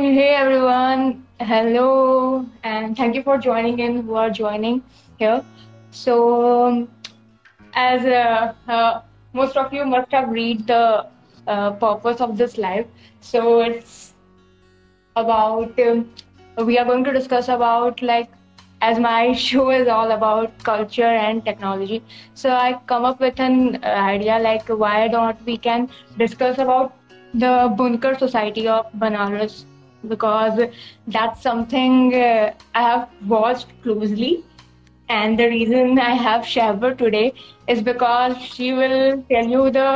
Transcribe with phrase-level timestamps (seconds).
[0.00, 4.02] Hey everyone, hello, and thank you for joining in.
[4.02, 4.82] Who are joining
[5.18, 5.44] here?
[5.90, 6.88] So,
[7.74, 9.02] as uh, uh,
[9.34, 11.06] most of you must have read the
[11.46, 12.86] uh, purpose of this live,
[13.20, 14.14] so it's
[15.16, 16.08] about um,
[16.66, 18.30] we are going to discuss about like
[18.82, 22.02] as my show is all about culture and technology
[22.34, 25.88] so i come up with an idea like why not we can
[26.18, 26.96] discuss about
[27.34, 29.64] the bunkar society of banaras
[30.08, 30.58] because
[31.06, 34.32] that's something uh, i have watched closely
[35.08, 37.32] and the reason i have Shehbar today
[37.68, 39.88] is because she will tell you the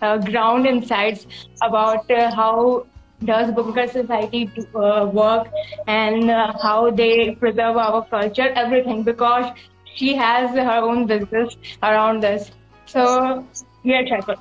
[0.00, 1.26] uh, ground insights
[1.62, 2.86] about uh, how
[3.24, 5.48] does Bunkar Society do, uh, work
[5.86, 9.46] and uh, how they preserve our culture, everything, because
[9.94, 12.50] she has her own business around this.
[12.86, 13.46] So,
[13.84, 14.36] yeah, Shekar.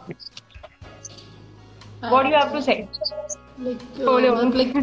[2.08, 2.89] What do you have to say?
[3.58, 4.75] Like, uh, like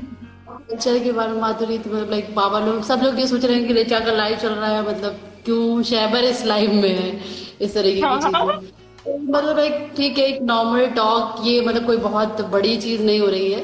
[0.61, 3.57] culture के बारे में माधुरी तो मतलब like बाबा लोग सब लोग ये सोच रहे
[3.57, 7.11] हैं कि रेचा का लाइव चल रहा है मतलब क्यों शहबर इस लाइव में है
[7.61, 8.77] इस तरीके की चीज़ें।
[9.09, 13.27] मतलब एक ठीक है एक नॉर्मल टॉक ये मतलब कोई बहुत बड़ी चीज़ नहीं हो
[13.27, 13.61] रही है।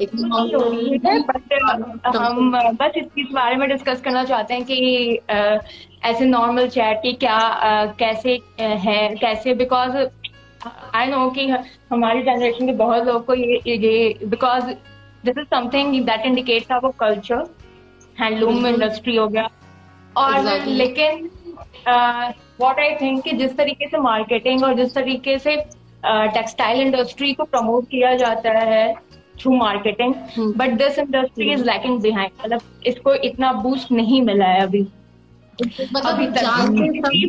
[0.00, 0.10] एक
[2.16, 5.18] हम बस इस बारे में डिस्कस करना चाहते हैं कि
[6.10, 7.38] ऐसे नॉर्मल चैट की क्या
[7.98, 9.96] कैसे है कैसे बिकॉज़
[10.94, 11.48] आई नो कि
[11.90, 14.72] हमारी जनरेशन के बहुत लोग को ये ये because
[15.24, 17.42] this is something that indicates our culture
[18.20, 19.48] handloom industry हो गया।
[20.16, 20.76] और exactly.
[20.76, 21.30] लेकिन
[22.60, 25.56] व्हाट आई थिंक कि जिस तरीके से मार्केटिंग और जिस तरीके से
[26.04, 28.92] टेक्सटाइल uh, इंडस्ट्री को प्रमोट किया जाता है
[29.40, 30.14] through marketing
[30.56, 34.86] but this industry is lacking behind मतलब इसको इतना बूस्ट नहीं मिला है अभी।
[35.62, 36.20] मतलब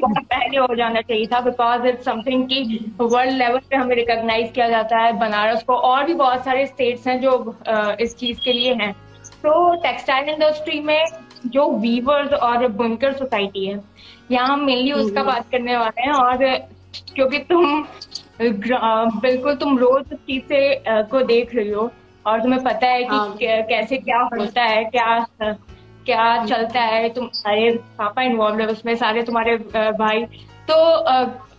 [0.02, 2.62] बहुत पहले हो जाना चाहिए था बिकॉज़ इट्स समथिंग की
[3.02, 7.08] वर्ल्ड लेवल पे हमें रिकॉग्नाइज किया जाता है बनारस को और भी बहुत सारे स्टेट्स
[7.08, 7.34] हैं जो
[8.02, 8.92] इस चीज़ के लिए हैं
[9.44, 11.06] तो टेक्सटाइल इंडस्ट्री में
[11.48, 13.80] जो वीवर्स और बुनकर सोसाइटी है
[14.32, 16.46] यहाँ हम मेनली उसका हम्म। बात करने वाले हैं और
[17.16, 17.84] क्योंकि तुम
[18.42, 21.92] बिल्कुल तुम रोज चीज़ से को देख रही हो
[22.26, 25.56] और तुम्हें पता है कि हाँ। कैसे क्या होता है क्या
[26.06, 29.56] क्या चलता है, तुम सारे पापा इन्वॉल्व है उसमें, सारे तुम्हारे
[29.94, 30.24] भाई।
[30.70, 30.76] तो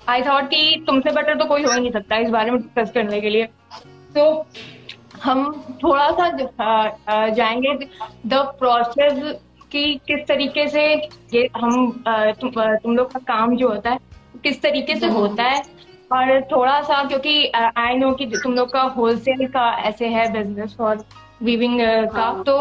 [0.09, 2.91] आई थॉट कि तुमसे बेटर तो कोई हो ही नहीं सकता इस बारे में डिस्कस
[2.95, 3.45] करने के लिए।
[4.15, 4.47] तो
[5.23, 7.75] हम थोड़ा सा जाएँगे
[8.27, 9.41] द प्रोसेस
[9.73, 10.83] कि किस तरीके से
[11.35, 11.91] ये हम
[12.41, 13.99] तुम तुम लोग का काम जो होता है,
[14.43, 15.63] किस तरीके से होता है।
[16.13, 20.77] और थोड़ा सा, क्योंकि आई नो कि तुम लोग का होलसेल का ऐसे है बिज़नेस
[20.81, 21.05] और
[21.43, 22.55] वीविंग का हाँ। तो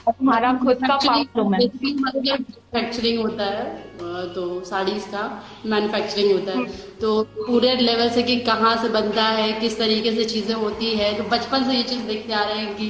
[0.00, 0.96] तुम्हारा खुद का
[1.44, 3.64] मैन्युफैक्चरिंग होता है
[4.34, 5.22] तो साड़ीज का
[5.66, 6.68] मैन्युफैक्चरिंग होता है हम्म।
[7.00, 11.16] तो पूरे लेवल से कि कहाँ से बनता है किस तरीके से चीज़ें होती है
[11.18, 12.88] तो बचपन से ये चीज़ देखते आ रहे हैं कि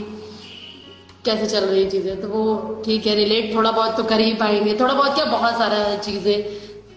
[1.24, 2.44] कैसे चल रही चीज़ें तो वो
[2.84, 6.42] ठीक है रिलेट थोड़ा बहुत तो कर ही पाएँगे थोड़ा बहुत क्या बहुत सारा चीज़ें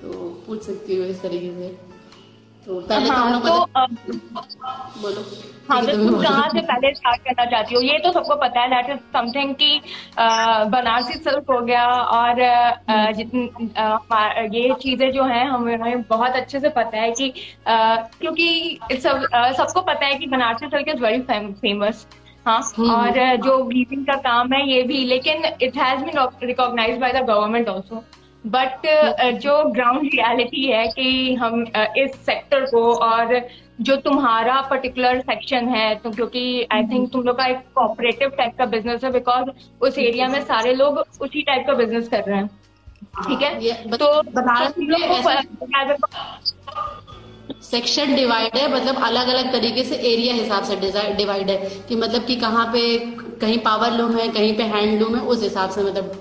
[0.02, 1.93] तो पूछ सकती हूँ इस तरीके से
[2.66, 5.22] तो पहले तो हाँ, तो, तो बोलो
[5.70, 8.70] हाँ तो तुम कहाँ से पहले स्टार्ट करना चाहती हो ये तो सबको पता है
[8.70, 9.80] दैट इज़ समथिंग की
[10.70, 12.42] बनारसी सिल्क हो गया और
[13.16, 13.44] जितनी
[14.58, 17.34] ये चीज़ें जो हैं हमें बहुत अच्छे से पता है कि
[17.68, 22.06] क्योंकि सब सबको पता है कि Banarasi silk is very famous
[22.46, 27.00] हाँ हम्म। और जो वीविंग का काम है ये भी लेकिन it has been recognise
[27.00, 28.04] by the government also
[28.46, 28.86] but
[29.42, 31.62] जो ग्राउंड रियलिटी है कि हम
[31.98, 33.40] इस सेक्टर को और
[33.82, 38.58] जो तुम्हारा पर्टिकुलर सेक्शन है तो क्योंकि आई थिंक तुम लोग का एक कोऑपरेटिव टाइप
[38.58, 39.50] का बिज़नेस है बिकॉज़
[39.82, 42.48] उस एरिया में सारे लोग उसी टाइप का बिज़नेस कर रहे हैं।
[43.28, 43.74] ठीक है?
[43.98, 44.74] तो बनारस
[47.64, 50.76] सेक्शन डिवाइड है मतलब अलग अलग तरीके से एरिया हिसाब से
[51.16, 51.58] डिवाइड है
[51.90, 52.98] कि मतलब कि कहाँ पे
[53.42, 56.12] कहीं पावर लूम है कहीं पे हैंडलूम है उस हिसाब से मतलब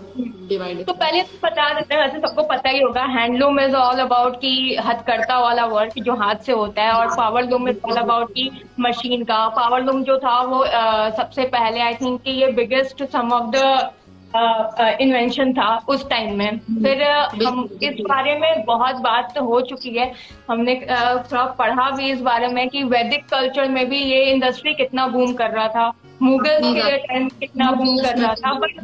[0.49, 3.75] डिवाइड है। तो पहले तो बता देते हैं वैसे सबको पता ही होगा हैंडलूम इज़
[3.77, 7.78] ऑल अबाउट की हथकरता वाला वर्क जो हाथ से होता है और power loom is
[7.84, 8.50] all about की
[8.81, 13.33] मशीन का। पावर लूम जो था वो आ, सबसे पहले आई थिंक ये biggest some
[13.33, 13.91] of the
[14.34, 19.90] invention था उस टाइम में। फिर हम इस बारे में बहुत बात तो हो चुकी
[19.90, 20.12] है।
[20.50, 25.06] हमने थोड़ा पढ़ा भी इस बारे में कि वैदिक कल्चर में भी ये इंडस्ट्री कितना
[25.06, 25.92] बूम कर रहा था।
[26.22, 28.80] मुगल के टाइम कितना बूम कर रहा था but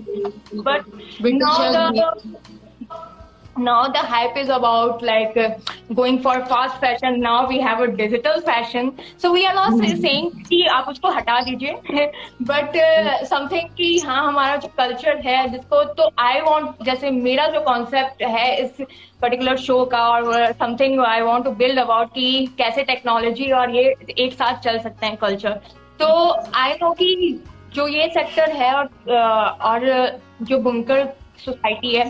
[0.56, 0.80] but
[3.58, 5.49] now the hype is about like uh,
[5.94, 7.20] going for fast fashion.
[7.20, 8.93] Now we have a digital fashion.
[9.16, 10.00] So we are not mm-hmm.
[10.00, 12.06] saying कि आप उसको हटा दीजिए।
[12.50, 12.76] बट
[13.28, 17.60] समथिंग uh, कि हाँ हमारा जो कल्चर है जिसको तो आई वांट जैसे मेरा जो
[17.60, 18.87] कॉन्सेप्ट है इस
[19.22, 23.94] पर्टिकुलर शो का और something I want to build about कि कैसे टेक्नोलॉजी और ये
[24.19, 25.60] एक साथ चल सकते हैं कल्चर
[26.00, 26.08] तो
[26.55, 27.14] आई नो कि
[27.75, 28.88] जो ये सेक्टर है और
[29.70, 31.08] और जो बुनकर
[31.38, 32.06] सोसाइटी है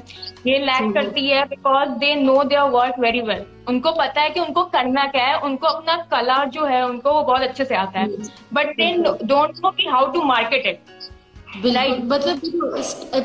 [0.47, 4.31] ये लैक हम्म। करती है because they know their work very well उनको पता है
[4.31, 7.75] कि उनको करना क्या है उनको अपना कला जो है उनको वो बहुत अच्छे से
[7.77, 8.09] आता है।
[8.55, 10.81] बट दे डोंट नो कि हाउ टू मार्केट इट
[11.57, 12.41] मतलब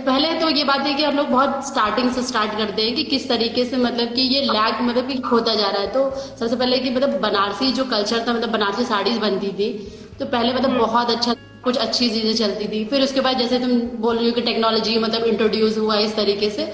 [0.05, 3.03] पहले तो ये बात है कि हम लोग बहुत स्टार्टिंग से स्टार्ट करते हैं कि
[3.05, 6.55] किस तरीके से मतलब कि ये लैग मतलब कि खोता जा रहा है। तो सबसे
[6.55, 9.71] पहले कि मतलब बनारसी जो कल्चर था मतलब बनारसी साड़ीज बनती थी
[10.19, 13.59] तो पहले मतलब हम्म। बहुत अच्छा कुछ अच्छी चीज़ें चलती थी। फिर उसके बाद जैसे
[13.59, 13.71] तुम
[14.01, 16.65] बोल रही हो कि टेक्नोलॉजी मतलब इंट्रोड्यूस हुआ इस तरीके से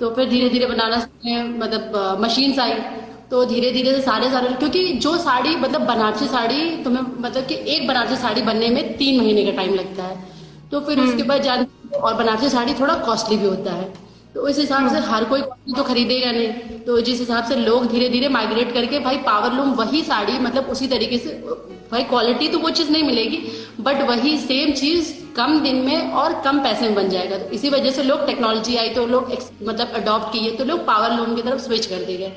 [0.00, 2.74] तो फिर धीरे धीरे में मतलब मशीन आई।
[3.30, 7.54] तो धीरे धीरे से सारे सारे क्योंकि जो साड़ी मतलब बनारसी साड़ी तुम्हें मतलब कि
[7.74, 10.16] एक बनारसी साड़ी बनने में तीन महीने का टाइम लगता है।
[10.70, 11.66] तो फिर उसके हम्म। बाद जान
[11.96, 13.92] और बनारसी साड़ी थोड़ा कॉस्टली भी होता है।
[14.34, 15.40] तो उस हिसाब से हर कोई
[15.76, 19.72] तो खरीदेगा नहीं। तो जिस हिसाब से लोग धीरे धीरे माइग्रेट करके भाई पावर लूम
[19.74, 21.30] वही साड़ी मतलब उसी तरीके से
[21.92, 23.38] भाई क्वालिटी तो वो चीज़ नहीं मिलेगी
[23.80, 27.70] बट वही सेम चीज़ कम दिन में और कम पैसे में बन जाएगा। तो इसी
[27.70, 31.42] वजह से लोग टेक्नोलॉजी आई तो लोग मतलब अडॉप्ट किए तो लोग पावर लूम की
[31.42, 32.32] तरफ़ स्विच कर दे गए।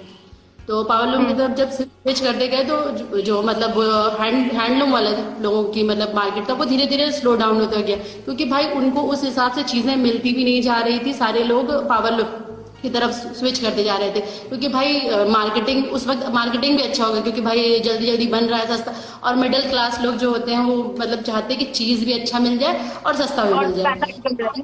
[0.68, 3.80] तो पावर लूम की तरफ़ जब स्विच करते गए तो जो, जो मतलब
[4.19, 5.12] हैंड हैंडलूम वाले
[5.44, 9.02] लोगों की मतलब मार्केट था वो धीरे धीरे स्लो डाउन होता गया। क्योंकि भाई उनको
[9.13, 12.49] उस हिसाब से चीज़ें मिलती भी नहीं जा रही थी सारे लोग पावर लूम
[12.81, 17.06] की तरफ़ स्विच करते जा रहे थे। क्योंकि भाई मार्केटिंग उस वक्त मार्केटिंग भी अच्छा
[17.06, 18.94] होगा क्योंकि भाई जल्दी जल्दी बन रहा है सस्ता।
[19.24, 22.40] और मिडिल क्लास लोग जो होते हैं वो मतलब चाहते हैं कि चीज़ भी अच्छा
[22.40, 24.58] मिल जाए और सस्ता भी मिल जाए।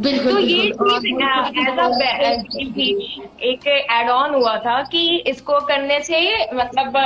[0.00, 0.62] बिल्कुल तो ये
[3.50, 6.18] एक एड ऑन हुआ था कि इसको करने से
[6.54, 6.96] मतलब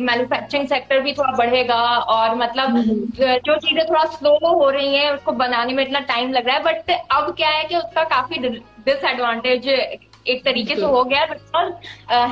[0.00, 1.74] मैन्युफैक्चरिंग सेक्टर भी थोड़ा बढ़ेगा
[2.08, 6.32] और मतलब हम्म। जो चीज़ें थोड़ा स्लो हो रही हैं उसको बनाने में इतना टाइम
[6.32, 11.04] लग रहा है बट अब क्या है कि उसका काफ़ी डिसएडवांटेज एक तरीके से हो
[11.04, 11.72] गया है बिकॉज़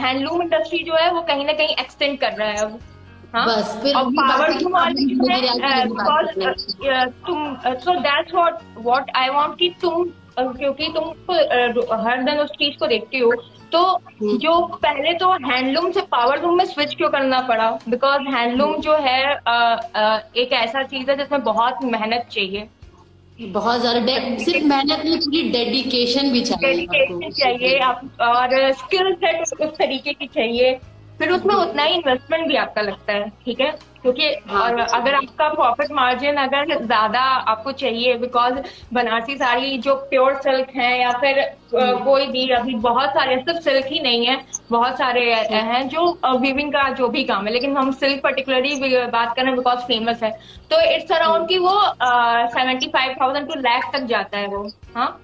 [0.04, 2.78] हैंडलूम इंडस्ट्री जो है वो कहीं ना कहीं एक्सटेंड कर रहा है अब।
[3.34, 3.46] हाँ?
[3.46, 4.52] बस फिर पावर
[7.26, 10.04] तुम so that's what what I want कि तुम
[10.38, 11.04] क्योंकि तुम
[12.04, 13.32] हर दिन उस चीज़ को देखती हो
[13.72, 17.70] तो हम्म। जो पहले तो हैंडलूम से पावर लूम में स्विच क्यों करना पड़ा?
[17.88, 19.20] बिकॉज़ हैंडलूम जो है
[20.42, 22.68] एक ऐसा चीज़ है जिसमें बहुत मेहनत चाहिए।
[23.40, 24.14] बहुत ज़्यादा
[24.44, 30.12] सिर्फ़ मेहनत नहीं पूरी डेडिकेशन भी चाहिए डेडिकेशन चाहिए आप और स्किल सेट उस तरीके
[30.12, 30.78] की चाहिए।
[31.18, 33.70] फिर उसमें उतना ही इन्वेस्टमेंट भी आपका लगता है ठीक है?
[34.02, 38.54] क्योंकि हाँ, और अगर आपका प्रॉफिट मार्जिन अगर ज़्यादा आपको चाहिए बिकॉज़
[38.92, 41.38] बनारसी साड़ी जो प्योर सिल्क है या फिर
[41.74, 44.36] हम्म। कोई भी अभी बहुत सारे सिर्फ़ सिल्क ही नहीं है
[44.70, 46.06] बहुत सारे हैं जो
[46.38, 50.30] वीविंग का जो भी काम है लेकिन हम सिल्क पर्टिकुलरली बात करें बिकॉज़ फ़ेमस है।
[50.70, 51.80] तो इट्स अराउंड की वो
[52.50, 55.20] seventy five thousand to lakh तक जाता है वो हाँ?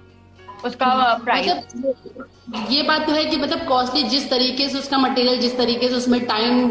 [0.65, 0.87] उसका
[1.23, 2.29] प्राइस मतलब
[2.69, 5.95] ये बात तो है कि मतलब कॉस्टली जिस तरीके से उसका मटेरियल जिस तरीके से
[5.95, 6.69] उसमें टाइम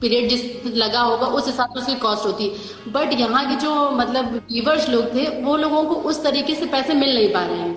[0.00, 3.90] पीरियड जिस लगा होगा उस हिसाब से उसकी कॉस्ट होती। है बट यहाँ के जो
[3.90, 7.58] मतलब व्यूवर्स लोग थे वो लोगों को उस तरीके से पैसे मिल नहीं पा रहे
[7.58, 7.74] हैं।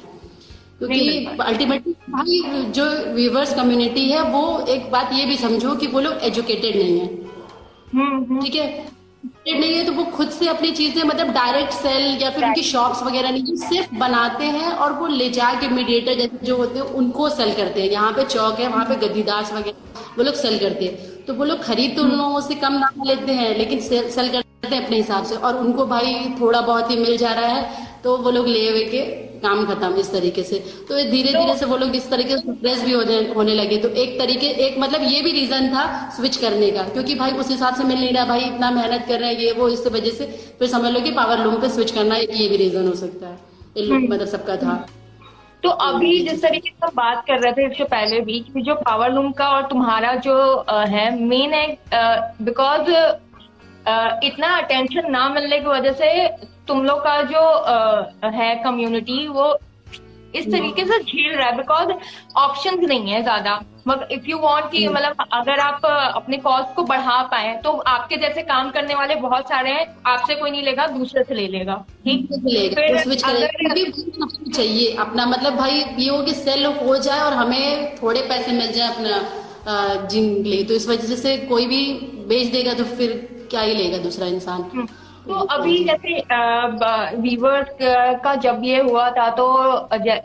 [0.77, 5.99] क्योंकि अल्टीमेटली भाई जो व्यूवर्स कम्युनिटी है वो एक बात ये भी समझो कि वो
[5.99, 7.07] लोग एजुकेटेड नहीं है।
[7.93, 8.87] हम्म, हम्म। ठीक है?
[9.45, 13.01] नहीं है तो वो खुद से अपनी चीज़ें मतलब डायरेक्ट सेल या फिर उनकी शॉप्स
[13.03, 17.29] वगैरह नहीं सिर्फ़ बनाते हैं और वो ले जाके मीडिएटर जैसे जो होते हैं उनको
[17.29, 20.85] सेल करते हैं। यहाँ पे चौक है वहाँ पे गद्दीदार वगैरह वो लोग सेल करते
[20.85, 24.09] हैं। तो वो लोग खरीद तो उन लोगों से कम दाम लेते हैं लेकिन सेल,
[24.09, 27.47] सेल करते हैं अपने हिसाब से। और उनको भाई थोड़ा बहुत ही मिल जा रहा
[27.47, 29.01] है तो वो लोग ले के
[29.43, 32.83] काम खत्म इस तरीके से। तो धीरे धीरे से वो लोग इस तरीके से स्ट्रेस
[32.83, 35.83] भी होने होने लगे। तो एक तरीके एक मतलब ये भी रीजन था
[36.17, 39.19] स्विच करने का क्योंकि भाई उस हिसाब से मिल नहीं रहा भाई इतना मेहनत कर
[39.19, 40.25] रहे हैं ये वो इस वजह से
[40.59, 43.37] फिर समझ लो कि पावर लूम पे स्विच करना ये भी रीजन हो सकता है।
[43.79, 44.73] हम्म। मतलब सबका था।
[45.63, 48.75] तो अभी जिस तरीके से हम बात कर रहे थे इससे पहले भी कि जो
[48.75, 50.35] पावर लूम का और तुम्हारा जो
[50.89, 51.65] है मेन है
[52.41, 52.89] बिकॉज़
[54.25, 56.27] इतना अटेंशन ना मिलने की वजह से
[56.67, 57.41] तुम लोग का जो
[58.31, 59.57] है कम्युनिटी वो
[60.35, 61.89] इस तरीके से झेल रहा है बिकॉज़
[62.37, 66.75] ऑप्शन नहीं है ज़्यादा। मगर इफ़ यू वांट कि हम्म। मतलब अगर आप अपने कॉस्ट
[66.75, 70.63] को बढ़ा पाए तो आपके जैसे काम करने वाले बहुत सारे हैं आपसे कोई नहीं
[70.63, 72.27] लेगा दूसरे से ले लेगा। ठीक?
[74.55, 78.71] चाहिए अपना मतलब भाई ये हो कि सेल हो जाए और हमें थोड़े पैसे मिल
[78.71, 81.83] जाए अपना जिन लिए। तो इस वजह से कोई भी
[82.31, 83.15] बेच देगा तो फिर
[83.51, 84.61] क्या ही लेगा दूसरा इंसान?
[84.73, 84.85] हम्म।
[85.27, 86.13] तो अभी जैसे
[87.21, 87.67] वीवर्स
[88.23, 89.45] का जब ये हुआ था तो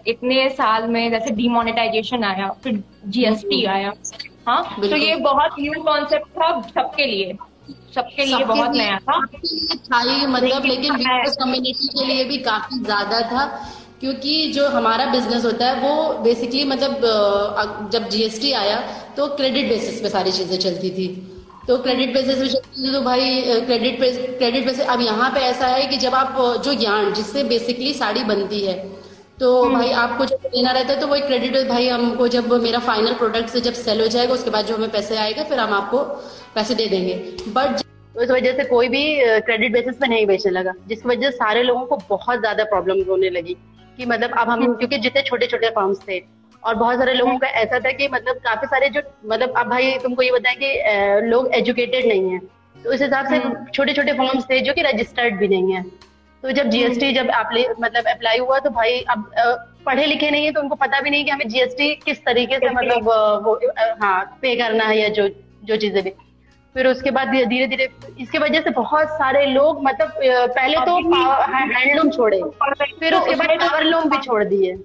[0.09, 3.93] इतने साल में जैसे डिमोनेटाइजेशन आया फिर जीएसटी हम्म। आया
[4.49, 4.63] हाँ?
[4.81, 7.37] तो ये बहुत न्यू कॉन्सेप्ट था सबके लिए।
[7.95, 9.21] सबके लिए बहुत नया था।
[9.91, 13.45] था ही मतलब लेकिन कम्युनिटी के लिए भी काफ़ी ज़्यादा था
[14.01, 18.81] क्योंकि जो हमारा बिज़नेस होता है वो बेसिकली मतलब जब जीएसटी आया
[19.17, 21.07] तो क्रेडिट बेसिस पे सारी चीज़ें चलती थी।
[21.69, 26.15] तो क्रेडिट बेसिस तो भाई क्रेडिट क्रेडिट बेसिस अब यहाँ पे ऐसा है कि जब
[26.15, 28.75] आप जो यार्न जिससे बेसिकली साड़ी बनती है
[29.41, 32.79] तो हम्म। भाई आपको जब देना रहता है तो वही क्रेडिट भाई हमको जब मेरा
[32.83, 35.75] फाइनल प्रोडक्ट से जब सेल हो जाएगा उसके बाद जो हमें पैसे आएगा फिर हम
[35.75, 35.99] आपको
[36.55, 37.15] पैसे दे देंगे
[37.51, 37.83] बट
[38.15, 39.05] उस वजह से कोई भी
[39.43, 43.03] क्रेडिट बेसिस पे नहीं बेचने लगा जिसकी वजह से सारे लोगों को बहुत ज़्यादा प्रॉब्लम
[43.09, 43.57] होने लगी
[43.99, 46.19] कि मतलब अब हम हम्म। क्योंकि जितने छोटे छोटे फॉर्म्स थे
[46.67, 49.93] और बहुत सारे लोगों का ऐसा था कि मतलब काफ़ी सारे जो मतलब अब भाई
[50.03, 52.39] तुमको ये बताएँ कि लोग एजुकेटेड नहीं है।
[52.77, 55.83] तो उस हिसाब से हम्म। छोटे छोटे फॉर्म्स थे जो कि रजिस्टर्ड भी नहीं है।
[56.43, 59.31] तो जब जीएसटी जब आप मतलब अप्लाई हुआ तो भाई अब
[59.87, 62.71] पढ़े लिखे नहीं है तो उनको पता भी नहीं कि हमें जीएसटी किस तरीके से
[62.71, 63.09] मतलब
[63.45, 63.55] वो
[64.03, 65.29] हाँ पे करना है या जो
[65.65, 66.11] जो चीज़ें भी।
[66.75, 67.89] फिर उसके बाद धीरे धीरे
[68.21, 70.13] इसके वजह से बहुत सारे लोग मतलब
[70.57, 70.97] पहले तो
[71.55, 72.41] हैंडलूम छोड़े।
[73.01, 74.77] फिर उसके बाद पावर लूम भी छोड़ दिए।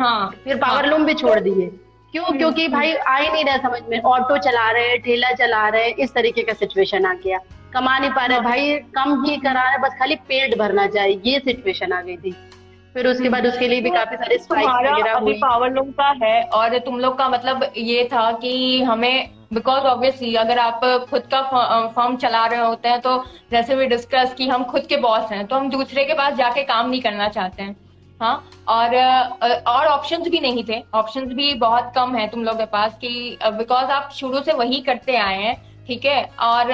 [0.00, 1.66] हाँ फिर पावर लूम भी छोड़ दिए।
[2.12, 2.24] क्यों?
[2.24, 5.68] हम्म। क्योंकि भाई आ ही नहीं रहा समझ में। ऑटो चला रहे हैं ठेला चला
[5.68, 7.38] रहे हैं इस तरीके का सिचुएशन आ गया।
[7.72, 11.38] कमा नहीं पा रहे। भाई कम ही करा रहे बस खाली पेट भरना चाहिए। ये
[11.38, 12.30] सिचुएशन आ गई थी।
[12.94, 14.36] फिर उसके बाद उसके लिए भी काफ़ी सारे
[15.10, 19.82] अभी पावर लूम का है और तुम लोग का मतलब ये था कि हमें बिकॉज़
[19.82, 21.42] ऑब्वियसली अगर आप खुद का
[21.96, 25.46] फॉर्म चला रहे होते हैं तो जैसे भी डिस्कस कि हम खुद के बॉस हैं
[25.46, 27.76] तो हम दूसरे के पास जाके काम नहीं करना चाहते हैं।
[28.20, 28.34] हाँ
[28.68, 28.94] और
[29.66, 33.38] और ऑप्शंस भी नहीं थे। ऑप्शंस भी बहुत कम है तुम लोग के पास कि
[33.44, 35.54] बिकॉज़ आप शुरू से वही करते आए हैं
[35.86, 36.22] ठीक है?
[36.42, 36.70] और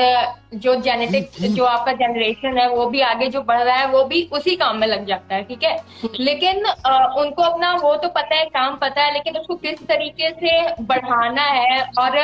[0.54, 4.22] जो जेनेटिक जो आपका जनरेशन है वो भी आगे जो बढ़ रहा है वो भी
[4.32, 5.76] उसी काम में लग जाता है ठीक है?
[6.20, 10.30] लेकिन आ, उनको अपना वो तो पता है काम पता है लेकिन उसको किस तरीके
[10.30, 12.18] से बढ़ाना है और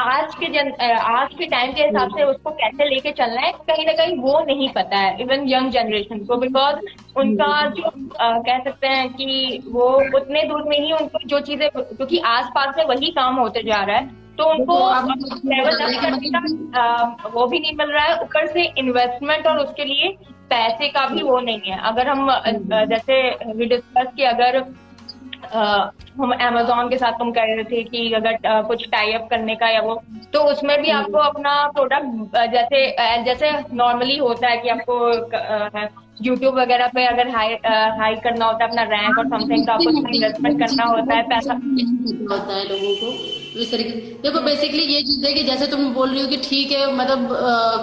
[0.00, 3.84] आज के जन आज के टाइम के हिसाब से उसको कैसे लेके चलना है कहीं
[3.86, 6.76] ना कहीं वो नहीं पता है इवन यंग जनरेशन को बिकॉज़
[7.16, 7.82] उनका जो
[8.20, 12.50] आ, कह सकते हैं कि वो उतने दूर में ही उनको जो चीज़ें क्योंकि आस
[12.54, 14.76] पास में वही काम होते जा रहा है तो उनको
[15.46, 19.84] लेवल अप करने का वो भी नहीं मिल रहा है ऊपर से इन्वेस्टमेंट और उसके
[19.84, 20.08] लिए
[20.50, 22.30] पैसे का भी वो नहीं है। अगर हम
[22.88, 23.18] जैसे
[23.52, 24.58] वी डिस्कस कि अगर
[25.54, 29.68] हम अमेजोन के साथ तुम कह रहे थे कि अगर कुछ टाई अप करने का
[29.68, 29.94] या वो
[30.32, 32.84] तो उसमें भी आपको अपना प्रोडक्ट जैसे
[33.24, 34.98] जैसे नॉर्मली होता है कि आपको
[36.16, 37.54] यूट्यूब वगैरह पे अगर हाई
[37.98, 41.54] हाई करना होता है अपना रैंक और समथिंग तो आपको इन्वेस्टमेंट करना होता है पैसा
[41.54, 43.08] होता है लोगों को
[43.60, 43.90] इस तरीके
[44.22, 47.28] देखो बेसिकली ये चीज़ है कि जैसे तुम बोल रही हो कि ठीक है मतलब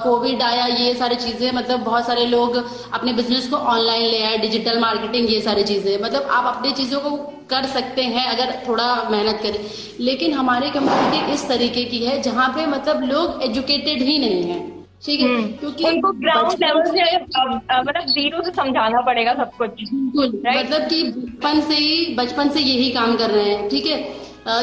[0.04, 2.56] कोविड आया ये सारी चीज़ें मतलब बहुत सारे लोग
[2.94, 7.00] अपने बिज़नेस को ऑनलाइन ले आए डिजिटल मार्केटिंग ये सारी चीज़ें। मतलब आप अपनी चीज़ों
[7.00, 7.16] को
[7.50, 9.60] कर सकते हैं अगर थोड़ा मेहनत करें।
[10.06, 14.60] लेकिन हमारी कम्युनिटी इस तरीके की है जहाँ पे मतलब लोग एजुकेटेड ही नहीं है।
[15.02, 19.84] ठीक है हम्म। क्योंकि उनको ग्राउंड लेवल से मतलब ज़ीरो से समझाना पड़ेगा सब कुछ
[20.16, 24.00] मतलब कि बचपन से ही बचपन से यही काम कर रहे हैं ठीक है?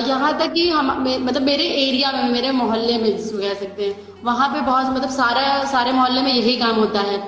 [0.08, 3.96] यहाँ तक कि हम मतलब मेरे एरिया में मेरे मोहल्ले में जिसको कह सकते हैं
[4.24, 7.18] वहाँ पे बहुत मतलब सारा सारे मोहल्ले में यही काम होता है।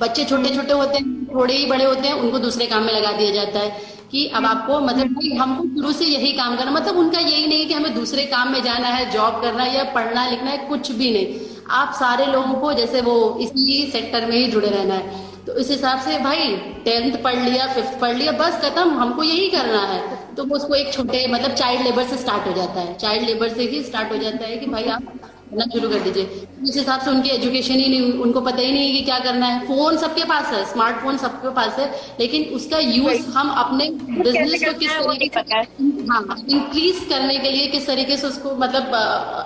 [0.00, 3.12] बच्चे छोटे छोटे होते हैं थोड़े ही बड़े होते हैं उनको दूसरे काम में लगा
[3.12, 3.68] दिया जाता है
[4.10, 7.66] कि अब आपको मतलब कि हमको शुरू से यही काम करना मतलब उनका यही नहीं
[7.68, 10.90] कि हमें दूसरे काम में जाना है जॉब करना है या पढ़ना लिखना है कुछ
[10.92, 15.22] भी नहीं। आप सारे लोगों को जैसे वो इसी सेक्टर में ही जुड़े रहना है।
[15.46, 19.48] तो इस हिसाब से भाई टेंथ पढ़ लिया फिफ्थ पढ़ लिया, बस खत्म, हमको यही
[19.50, 20.02] करना है।
[20.34, 23.48] तो वो उसको एक छोटे मतलब चाइल्ड लेबर से स्टार्ट हो जाता है। चाइल्ड लेबर
[23.48, 25.02] से ही स्टार्ट हो जाता है कि भाई आप
[25.44, 28.86] पढ़ना शुरू कर दीजिए। उस हिसाब से उनकी एजुकेशन ही नहीं उनको पता ही नहीं
[28.86, 32.78] है कि क्या करना है। फ़ोन सबके पास है स्मार्टफ़ोन सबके पास है लेकिन उसका
[32.78, 35.62] यूज़ हम अपने बिज़नेस को किस तरीके से
[36.10, 38.94] हाँ इंक्रीज करने के लिए किस तरीके से उसको मतलब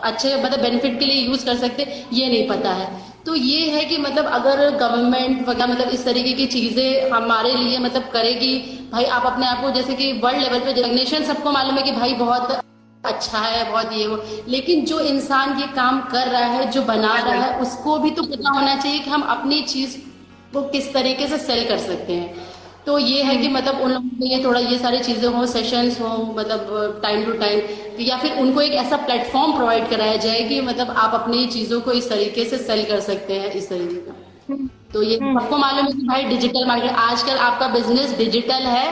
[0.04, 2.88] अच्छे मतलब बेनिफिट के लिए यूज़ कर सकते ये नहीं पता है।
[3.26, 7.78] तो ये है कि मतलब अगर गवर्नमेंट वगैरह मतलब इस तरीके की चीज़ें हमारे लिए
[7.78, 8.56] मतलब करेगी
[8.92, 11.92] भाई आप अपने आप को जैसे कि वर्ल्ड लेवल पे जगनेशन सबको मालूम है कि
[11.92, 12.60] भाई बहुत
[13.08, 17.16] अच्छा है बहुत ये वो लेकिन जो इंसान ये काम कर रहा है जो बना
[17.20, 19.96] रहा है उसको भी तो पता होना चाहिए कि हम अपनी चीज़
[20.52, 22.46] को किस तरीके से सेल कर सकते हैं
[22.86, 26.00] तो ये है कि मतलब उन लोगों के लिए थोड़ा ये सारी चीज़ें हो सेशंस
[26.00, 27.60] हो मतलब टाइम टू टाइम
[28.00, 31.92] या फिर उनको एक ऐसा प्लेटफॉर्म प्रोवाइड कराया जाए कि मतलब आप अपनी चीज़ों को
[31.94, 34.14] इस तरीके से सेल कर सकते हैं इस तरीके का
[34.48, 38.66] हम्म। तो ये हम्म। सबको मालूम है कि भाई डिजिटल मार्केट आजकल आपका बिज़नेस डिजिटल
[38.68, 38.86] है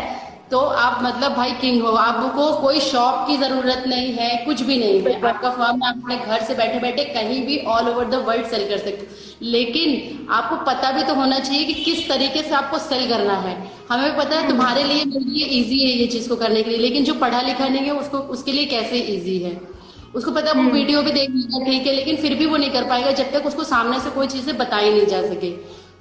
[0.50, 4.76] तो आप मतलब भाई किंग हो। आपको कोई शॉप की ज़रूरत नहीं है कुछ भी
[4.78, 8.22] नहीं है। आपका फॉर्म आप अपने घर से बैठे बैठे कहीं भी all over the
[8.26, 12.54] world sale कर सकते लेकिन आपको पता भी तो होना चाहिए कि किस तरीके से
[12.54, 13.56] आपको सेल करना है।
[13.90, 16.78] हमें पता है तुम्हारे लिए मेरे लिए ईजी है ये चीज़ को करने के लिए
[16.78, 19.60] लेकिन जो पढ़ा लिखा नहीं है उसको उसके लिए कैसे ईजी है?
[20.14, 22.56] उसको पता है वो वीडियो हम्म। भी देख लेगा ठीक है लेकिन फिर भी वो
[22.56, 25.50] नहीं कर पाएगा जब तक उसको सामने से कोई चीज़ें बताई नहीं जा सके।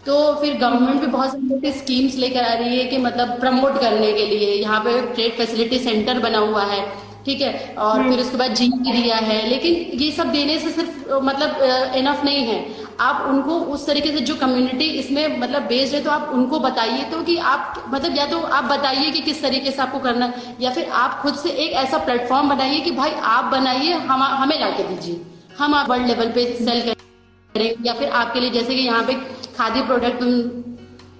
[0.05, 4.11] तो फिर गवर्नमेंट भी बहुत सारी स्कीम्स लेकर आ रही है कि मतलब प्रमोट करने
[4.13, 6.85] के लिए। यहाँ पे ट्रेड फैसिलिटी सेंटर बना हुआ है
[7.25, 7.75] ठीक है?
[7.77, 12.23] और फिर उसके बाद जी दिया है। लेकिन ये सब देने से सिर्फ़ मतलब इनफ
[12.25, 12.57] नहीं है।
[12.99, 17.03] आप उनको उस तरीके से जो कम्युनिटी इसमें मतलब बेस्ड है तो आप उनको बताइए
[17.11, 20.31] तो कि आप मतलब या तो आप बताइए कि किस तरीके से आपको करना
[20.61, 24.59] या फिर आप खुद से एक ऐसा प्लेटफॉर्म बनाइए कि भाई आप बनाइए हम हमें
[24.59, 25.19] ला के दीजिए।
[25.57, 29.13] हम आप वर्ल्ड लेवल पे सेल करें या फिर आपके लिए जैसे कि यहाँ पे
[29.57, 30.23] खादी प्रोडक्ट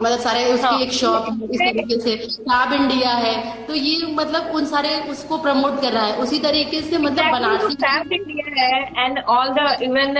[0.01, 4.55] मतलब सारे उसकी हाँ, एक शॉप इस तरीके से। लैब इंडिया है। तो ये मतलब
[4.55, 9.05] उन सारे उसको प्रमोट कर रहा है। उसी तरीके से मतलब बनारसी फैब इंडिया है
[9.05, 10.13] एंड ऑल द इवन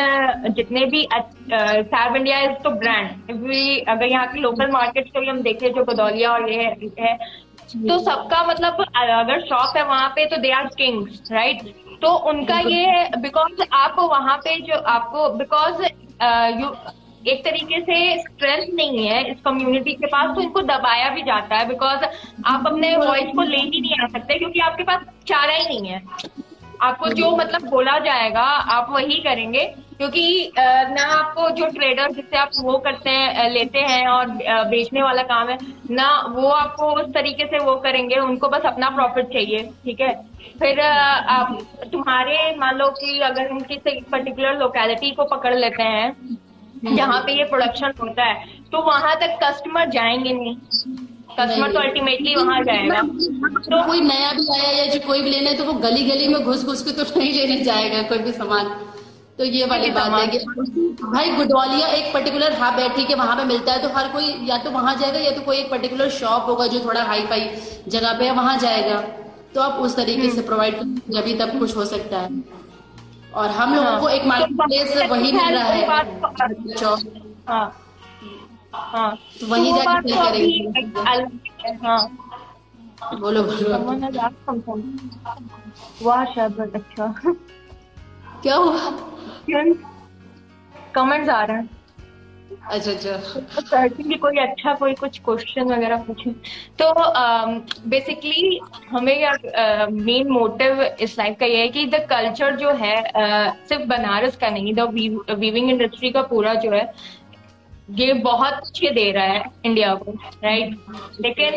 [0.56, 5.28] जितने भी फैब इंडिया इज़ तो ब्रांड भी अगर यहाँ की लोकल मार्केट को भी
[5.28, 6.64] हम देखें जो बदौलिया और ये
[7.00, 7.18] है
[7.88, 12.60] तो सबका मतलब अगर शॉप है वहाँ पे तो दे आर किंग्स राइट तो उनका
[12.60, 15.84] ये है बिकॉज़ आप वहाँ पे जो आपको बिकॉज़
[16.62, 16.76] यू
[17.28, 21.58] एक तरीके से स्ट्रेंथ नहीं है इस कम्युनिटी के पास तो इनको दबाया भी जाता
[21.58, 22.04] है बिकॉज़
[22.46, 25.92] आप अपने वॉइस को ले ही नहीं आ सकते क्योंकि आपके पास चारा ही नहीं
[25.92, 26.02] है।
[26.82, 29.64] आपको जो मतलब बोला जाएगा, आप वही करेंगे
[29.98, 34.26] क्योंकि ना आपको जो ट्रेडर जिससे आप वो करते हैं लेते हैं और
[34.70, 35.58] बेचने वाला काम है,
[35.92, 40.14] ना वो आपको उस तरीके से वो करेंगे, उनको बस अपना प्रॉफिट चाहिए, ठीक है?
[40.60, 41.58] फिर आप,
[41.92, 46.12] तुम्हारे मान लो कि अगर हम किसी पर्टिकुलर लोकेलिटी को पकड़ लेते हैं
[46.86, 50.56] जहाँ पे ये प्रोडक्शन होता है तो वहाँ तक कस्टमर जाएँगे नहीं।
[51.32, 55.50] कस्टमर तो अल्टीमेटली वहाँ जाएगा। तो कोई नया भी आया या जो कोई भी लेना
[55.50, 58.32] है तो वो गली गली में घुस घुस के तो नहीं लेने जाएगा कोई भी
[58.32, 58.70] सामान।
[59.38, 60.38] तो ये वाली बात है कि
[61.04, 64.58] भाई गुडवालिया एक पर्टिकुलर हाँ बैठी के वहाँ पे मिलता है तो हर कोई या
[64.58, 67.50] तो वहाँ जाएगा या तो कोई एक पर्टिकुलर शॉप होगा जो थोड़ा हाई फाई
[67.88, 69.00] जगह पे है वहाँ जाएगा।
[69.56, 72.30] तो आप उस तरीके से प्रोवाइड कर जब तब कुछ हो सकता है।
[73.36, 75.88] और हम लोगों हाँ। को एक मार्केट प्लेस वही मिल रहा है
[77.50, 77.82] हाँ।
[78.76, 82.18] हाँ। तो वही जाकर जाके करेंगे। हाँ।
[83.20, 83.70] बोलो बोलो।
[86.04, 87.14] वाह अच्छा।
[88.44, 88.80] क्या हुआ?
[90.96, 91.75] कमेंट्स आ रहे हैं।
[92.72, 96.32] अच्छा अच्छा। सर्चिंग की कोई अच्छा कोई कुछ क्वेश्चन वगैरह पूछे?
[96.82, 96.94] तो
[97.90, 102.70] बेसिकली um, uh, हमें मेन मोटिव इस लाइफ का ये है कि द कल्चर जो
[102.70, 104.80] है uh, सिर्फ़ बनारस का नहीं द
[105.40, 106.94] वीविंग इंडस्ट्री का पूरा जो है
[107.92, 110.12] ये बहुत अच्छे दे रहा है इंडिया को
[110.44, 110.78] राइट
[111.22, 111.52] लेकिन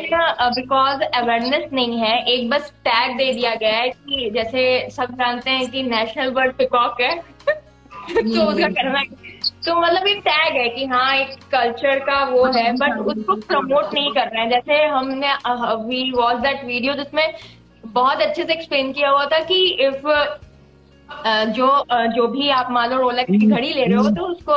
[0.54, 5.14] बिकॉज़ uh, अवेयरनेस नहीं है एक बस टैग दे दिया गया है कि जैसे सब
[5.14, 7.37] जानते हैं कि नेशनल बर्ड पिकॉक है
[8.34, 9.06] तो उसका करना है
[9.66, 13.94] तो मतलब एक टैग है कि हाँ एक कल्चर का वो है बट उसको प्रमोट
[13.94, 15.32] नहीं कर रहे हैं। जैसे हमने
[15.86, 17.34] वी वॉच दैट वीडियो जिसमें
[17.86, 20.08] बहुत अच्छे से एक्सप्लेन किया हुआ था कि इफ़
[21.50, 24.52] जो जो भी आप मान लो रोलेक्स की घड़ी ले रहे हो तो उसको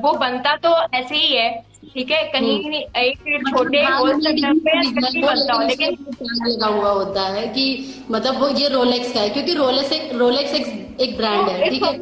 [0.00, 2.22] वो बनता तो ऐसे ही है ठीक है?
[2.22, 5.96] कहीं हम्म। एक छोटे बनता हो लेकिन
[6.46, 10.54] लगा हुआ होता है कि मतलब वो ये रोलेक्स का है क्योंकि रोलेक्स एक रोलेक्स
[10.54, 11.98] एक, एक ब्रांड है ठीक है?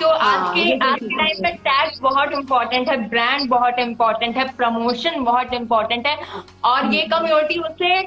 [0.00, 4.44] तो आज के आज के टाइम में टैग बहुत इम्पोर्टेंट है ब्रांड बहुत इम्पोर्टेंट है
[4.56, 6.16] प्रमोशन बहुत इम्पोर्टेंट है
[6.64, 8.00] और ये कम्युनिटी उससे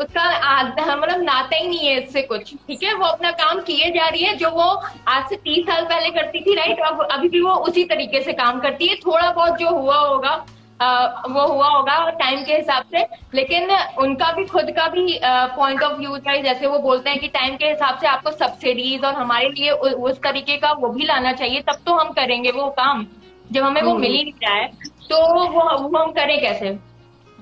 [0.00, 2.94] उसका मतलब नाता ही नहीं है इससे कुछ ठीक है?
[2.94, 6.40] वो अपना काम किए जा रही है जो वो आज से तीस साल पहले करती
[6.40, 9.70] थी राइट अब अभी भी वो उसी तरीके से काम करती है। थोड़ा बहुत जो
[9.70, 10.44] हुआ होगा
[10.80, 15.92] वो हुआ होगा टाइम के हिसाब से लेकिन उनका भी खुद का भी पॉइंट ऑफ़
[15.92, 19.48] व्यू था जैसे वो बोलते हैं कि टाइम के हिसाब से आपको सब्सिडीज और हमारे
[19.50, 23.06] लिए उस तरीके का वो भी लाना चाहिए तब तो हम करेंगे वो काम
[23.52, 24.68] जब हमें वो मिल ही नहीं रहा है
[25.08, 25.44] तो वो,
[25.78, 26.70] वो हम करें कैसे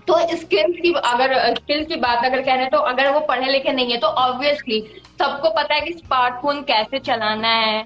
[0.09, 3.47] तो स्किल्स की अगर स्किल्स की बात अगर कह रहे हैं तो अगर वो पढ़े
[3.47, 4.81] लिखे नहीं है तो ऑब्वियसली
[5.21, 7.83] सबको पता है कि स्मार्टफ़ोन कैसे चलाना है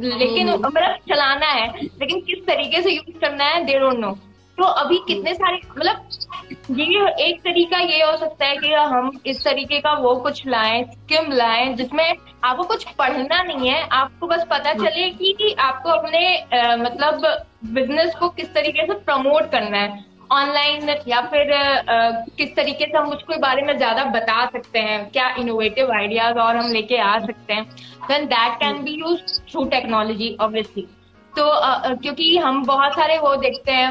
[0.00, 4.16] लेकिन हम्म। मतलब चलाना है लेकिन किस तरीके से यूज़ करना है दे डोंट नो
[4.62, 9.42] तो अभी कितने सारे मतलब ये एक तरीका ये हो सकता है कि हम इस
[9.44, 12.04] तरीके का वो कुछ लाएँ स्किम लाएँ जिसमें
[12.44, 17.26] आपको कुछ पढ़ना नहीं है आपको बस पता चले कि कि आपको अपने आ, मतलब
[17.72, 22.98] बिज़नेस को किस तरीके से प्रमोट करना है ऑनलाइन या फिर आ, किस तरीके से
[22.98, 27.18] हम उसके बारे में ज़्यादा बता सकते हैं क्या इनोवेटिव आइडियाज़ और हम लेके आ
[27.18, 27.68] सकते हैं
[28.08, 30.88] then that can be use through technology obviously
[31.36, 33.90] तो uh, क्योंकि हम बहुत सारे वो देखते हैं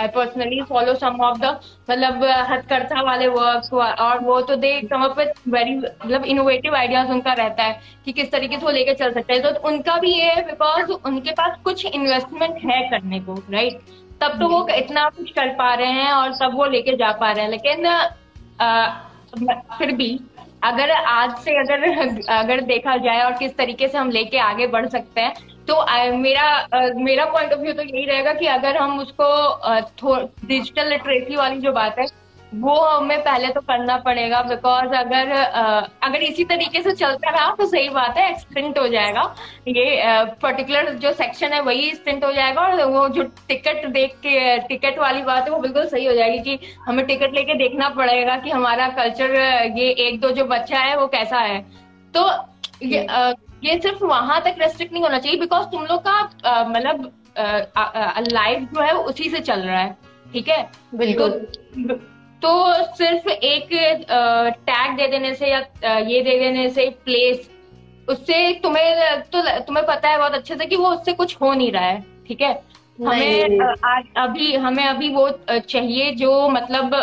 [0.00, 1.52] I personally follow some of the
[1.90, 7.32] मतलब हथकरथा वाले वर्क और वो तो दे कम अप वेरी मतलब इनोवेटिव आइडियाज़ उनका
[7.32, 10.30] रहता है कि किस तरीके से वो लेके चल सकते हैं। तो उनका भी ये
[10.30, 13.80] है बिकॉज़ उनके पास कुछ इन्वेस्टमेंट है करने को राइट
[14.20, 17.30] तब तो वो इतना कुछ कर पा रहे हैं और सब वो लेके जा पा
[17.32, 17.88] रहे हैं। लेकिन
[19.78, 20.20] फिर भी
[20.64, 21.82] अगर आज से अगर
[22.32, 25.34] अगर देखा जाए और किस तरीके से हम लेके आगे बढ़ सकते हैं
[25.68, 25.84] तो
[26.16, 31.60] मेरा मेरा पॉइंट ऑफ़ व्यू तो यही रहेगा कि अगर हम उसको डिजिटल लिटरेसी वाली
[31.60, 32.06] जो बात है
[32.52, 35.30] वो हमें पहले तो करना पड़ेगा बिकॉज़ अगर
[36.02, 39.22] अगर इसी तरीके से चलता रहा तो सही बात है एक्सटेंट हो जाएगा।
[39.68, 39.96] ये
[40.42, 44.98] पर्टिकुलर जो सेक्शन है वही एक्सटेंट हो जाएगा और वो जो टिकट देख के टिकट
[44.98, 48.50] वाली बात है वो बिल्कुल सही हो जाएगी कि हमें टिकट लेके देखना पड़ेगा कि
[48.50, 49.34] हमारा कल्चर
[49.78, 51.60] ये एक दो जो बच्चा है वो कैसा है।
[52.14, 52.30] तो
[52.84, 53.06] ये
[53.64, 57.12] ये सिर्फ़ वहाँ तक रेस्ट्रिक्ट नहीं होना चाहिए बिकॉज़ तुम लोग का मतलब
[58.32, 59.96] लाइफ जो है उसी से चल रहा है
[60.32, 60.62] ठीक है?
[60.94, 61.94] बिल्कुल। तो,
[62.42, 63.68] तो सिर्फ़ एक
[64.68, 67.50] टैग दे देने से या ये दे देने से प्लेस
[68.08, 71.70] उससे तुम्हें तो तुम्हें पता है बहुत अच्छे से कि वो उससे कुछ हो नहीं
[71.72, 72.52] रहा है ठीक है?
[73.06, 76.94] हमें आज अभी हमें अभी वो चाहिए जो मतलब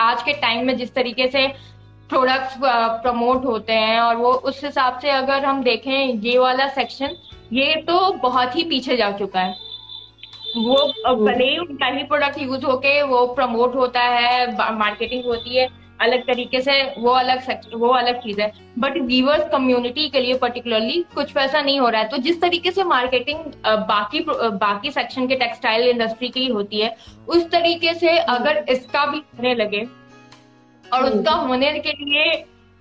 [0.00, 1.46] आज के टाइम में जिस तरीके से
[2.12, 2.56] प्रोडक्ट्स
[3.02, 7.16] प्रमोट होते हैं और वो उस हिसाब से अगर हम देखें ये वाला सेक्शन
[7.52, 9.54] ये तो बहुत ही पीछे जा चुका है।
[10.56, 10.76] वो
[11.16, 15.68] भले ही उनका ही प्रोडक्ट यूज़ होके वो प्रमोट होता है मार्केटिंग होती है
[16.00, 21.04] अलग तरीके से वो अलग वो अलग चीज़ है। बट वीवर्स कम्युनिटी के लिए पर्टिकुलरली
[21.14, 23.38] कुछ वैसा नहीं हो रहा है। तो जिस तरीके से मार्केटिंग
[23.88, 24.20] बाकी
[24.60, 26.94] बाकी सेक्शन के टेक्सटाइल इंडस्ट्री की होती है
[27.28, 29.86] उस तरीके से अगर इसका भी होने लगे
[30.92, 32.34] और उसका होने के लिए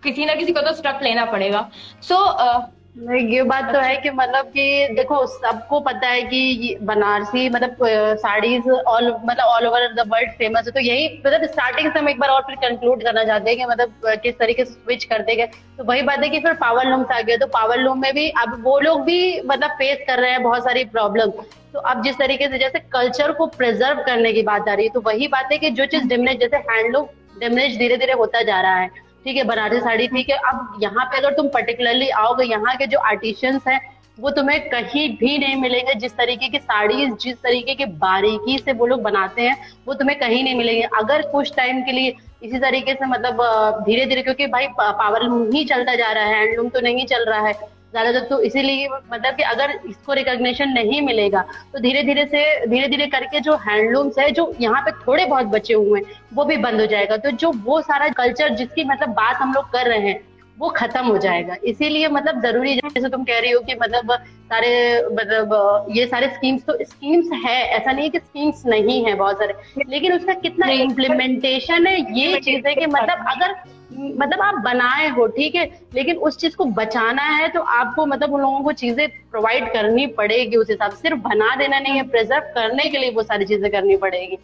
[0.04, 1.70] किसी ना किसी को तो स्टेप लेना पड़ेगा।
[2.02, 6.78] सो so, नहीं ये बात तो है कि मतलब कि देखो सबको पता है कि
[6.82, 7.76] बनारसी मतलब
[8.20, 12.10] साड़ीज ऑल मतलब all over the world famous है। तो यही मतलब स्टार्टिंग से हम
[12.10, 15.36] एक बार और फिर कंक्लूड करना चाहते हैं कि मतलब किस तरीके से स्विच करते
[15.36, 15.46] गए।
[15.78, 18.30] तो वही बात है कि फिर पावर लूम्स आ गया तो पावर लूम में भी
[18.30, 21.32] अब वो लोग भी मतलब फेस कर रहे हैं बहुत सारी प्रॉब्लम
[21.74, 24.92] तो अब जिस तरीके से जैसे कल्चर को प्रिजर्व करने की बात आ रही है
[24.94, 27.06] तो वही बात है कि जो चीज़ डिमनेज जैसे हैंडलूम
[27.42, 28.88] डिमनेज धीरे धीरे होता जा रहा है।
[29.26, 32.88] ठीक है बनारसी साड़ी ठीक है अब यहाँ पे अगर तुम पर्टिकुलरली आओगे यहाँ के
[32.88, 33.80] जो आर्टिशियंस हैं
[34.20, 38.74] वो तुम्हें कहीं भी नहीं मिलेंगे जिस तरीके की साड़ी जिस तरीके की बारीकी से
[38.74, 39.56] वो लोग बनाते हैं
[39.88, 43.42] वो तुम्हें कहीं नहीं मिलेंगे। अगर कुछ टाइम के लिए इसी तरीके से मतलब
[43.86, 47.26] धीरे धीरे क्योंकि भाई पावर लूम ही चलता जा रहा है हैंडलूम तो नहीं चल
[47.26, 47.54] रहा है
[47.94, 51.42] ज़्यादातर तो इसीलिए मतलब कि अगर इसको रिकॉग्निशन नहीं मिलेगा
[51.74, 55.46] तो धीरे धीरे से धीरे धीरे करके जो हैंडलूम्स है जो यहाँ पे थोड़े बहुत
[55.48, 59.10] बचे हुए हैं वो भी बंद हो जाएगा। तो जो वो सारा कल्चर जिसकी मतलब
[59.16, 60.20] बात हम लोग कर रहे हैं
[60.58, 64.12] वो खत्म हो जाएगा। इसीलिए मतलब ज़रूरी जैसे तुम कह रही हो कि मतलब
[64.50, 64.72] सारे
[65.12, 69.38] मतलब ये सारे स्कीम्स तो स्कीम्स है। ऐसा नहीं है कि स्कीम्स नहीं है बहुत
[69.38, 73.56] सारे लेकिन उसका कितना इम्प्लीमेंटेशन है ये चीज़ है कि मतलब अगर
[73.92, 78.34] मतलब आप बनाए हो ठीक है लेकिन उस चीज़ को बचाना है तो आपको मतलब
[78.34, 82.08] उन लोगों को चीज़ें प्रोवाइड करनी पड़ेगी उस हिसाब से। सिर्फ़ बना देना नहीं है
[82.10, 84.38] प्रिजर्व करने के लिए वो सारी चीज़ें करनी पड़ेगी।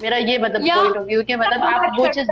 [0.00, 2.30] मेरा ये मतलब पॉइंट ऑफ़ व्यू कि मतलब आप वो चीज़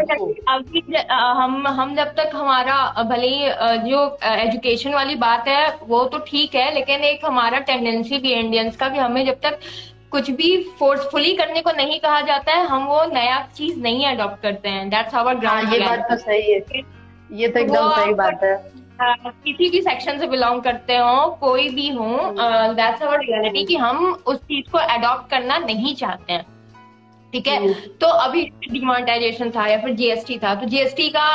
[0.48, 6.18] अभी हम हम जब तक हमारा भले ही जो एजुकेशन वाली बात है वो तो
[6.28, 9.58] ठीक है लेकिन एक हमारा टेंडेंसी भी इंडियंस का कि हमें जब तक
[10.10, 14.42] कुछ भी फोर्सफुली करने को नहीं कहा जाता है हम वो नया चीज़ नहीं अडॉप्ट
[14.42, 16.82] करते हैं। दैट्स आवर ग्राउंड ये बात तो सही है।
[17.32, 18.56] ये तो एकदम सही बात है।
[19.00, 22.34] किसी भी सेक्शन से बिलोंग करते हो कोई भी हो
[22.74, 26.44] दैट्स आवर रियलिटी कि हम उस चीज़ को अडॉप्ट करना नहीं चाहते हैं।
[27.32, 27.56] ठीक है?
[27.56, 31.28] हम्म। तो अभी डिमोनेटाइजेशन था या फिर जीएसटी था तो जीएसटी का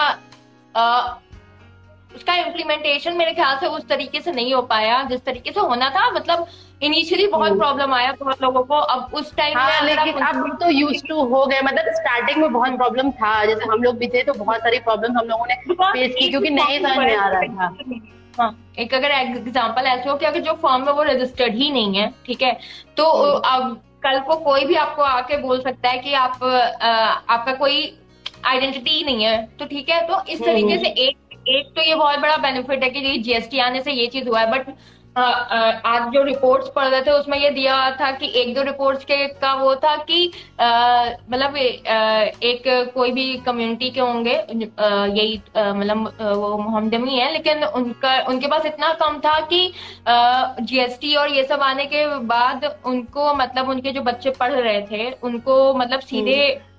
[2.16, 5.90] उसका इम्प्लीमेंटेशन मेरे ख्याल से उस तरीके से नहीं हो पाया। जिस तरीके से होना
[5.90, 6.46] था मतलब
[6.82, 10.70] इनिशियली बहुत प्रॉब्लम हम्म। आया बहुत लोगों को। अब उस टाइम हाँ, लेकिन अब तो
[10.72, 14.24] यूज़ टू हो गए। मतलब स्टार्टिंग में बहुत प्रॉब्लम था। जैसे हम लोग भी थे
[14.24, 17.42] तो बहुत सारी प्रॉब्लम हम लोगों ने फेस की क्योंकि नहीं समझ में आ रहा
[17.42, 18.02] था।
[18.40, 21.96] हाँ एक अगर एग्ज़ाम्पल ऐसे हो कि अगर जो फॉर्म है वो रजिस्टर्ड ही नहीं
[21.96, 22.58] है ठीक है?
[22.98, 26.88] तो हम्म। अब कल को कोई भी आपको आके बोल सकता है कि आप आ,
[26.88, 28.00] आपका कोई
[28.46, 30.02] आइडेंटिटी नहीं है तो ठीक है?
[30.08, 31.18] तो इस तरीके से एक
[31.50, 34.52] एक तो ये बहुत बड़ा बेनिफिट है कि जीएसटी आने से ये चीज़ हुआ है
[34.52, 34.76] बट
[35.18, 39.28] आज जो रिपोर्ट्स पढ़ रहे थे उसमें ये दिया था कि एक दो रिपोर्ट्स के
[39.36, 40.26] का वो था कि
[40.58, 48.48] मतलब एक कोई भी कम्युनिटी के होंगे यही मतलब वो मोहम्मदमी है लेकिन उनका उनके
[48.48, 49.72] पास इतना कम था कि
[50.08, 55.12] जीएसटी और ये सब आने के बाद उनको मतलब उनके जो बच्चे पढ़ रहे थे
[55.24, 56.72] उनको मतलब सीधे हम्म।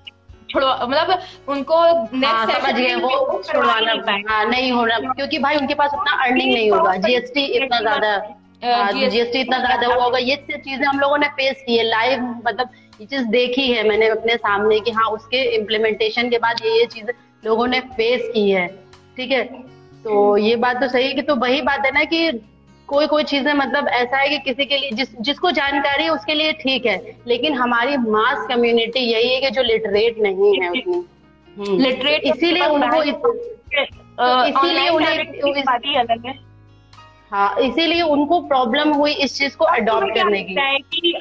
[0.54, 1.82] छुड़वा मतलब उनको
[2.14, 3.92] नेक्स्ट हाँ, समझ गए वो छुड़वाना
[4.28, 8.16] हाँ, नहीं होना क्योंकि भाई उनके पास उतना अर्निंग नहीं होगा। जीएसटी इतना ज़्यादा
[8.92, 12.22] जीएसटी हाँ, इतना ज़्यादा हुआ होगा। ये चीज़ें हम लोगों ने फेस की है। लाइव
[12.46, 12.68] मतलब
[13.00, 16.86] ये चीज़ देखी है मैंने अपने सामने कि हाँ उसके इम्प्लीमेंटेशन के बाद ये ये
[16.86, 17.10] चीज़
[17.44, 18.66] लोगों ने फेस की है।
[19.16, 19.44] ठीक है?
[20.04, 22.30] तो ये बात तो सही है कि तो वही बात है ना कि
[22.86, 26.34] कोई कोई चीज़ें मतलब ऐसा है कि किसी के लिए जिस जिसको जानकारी है उसके
[26.34, 31.76] लिए ठीक है लेकिन हमारी मास कम्युनिटी यही है कि जो लिटरेट नहीं है उतनी।
[31.78, 33.02] लिटरेट हम्म। इसीलिए उनको
[34.44, 35.18] इसीलिए उन्हें
[35.96, 36.38] अलग है।
[37.30, 41.14] हाँ इसीलिए उनको प्रॉब्लम हुई इस चीज़ को अडॉप्ट करने की। कि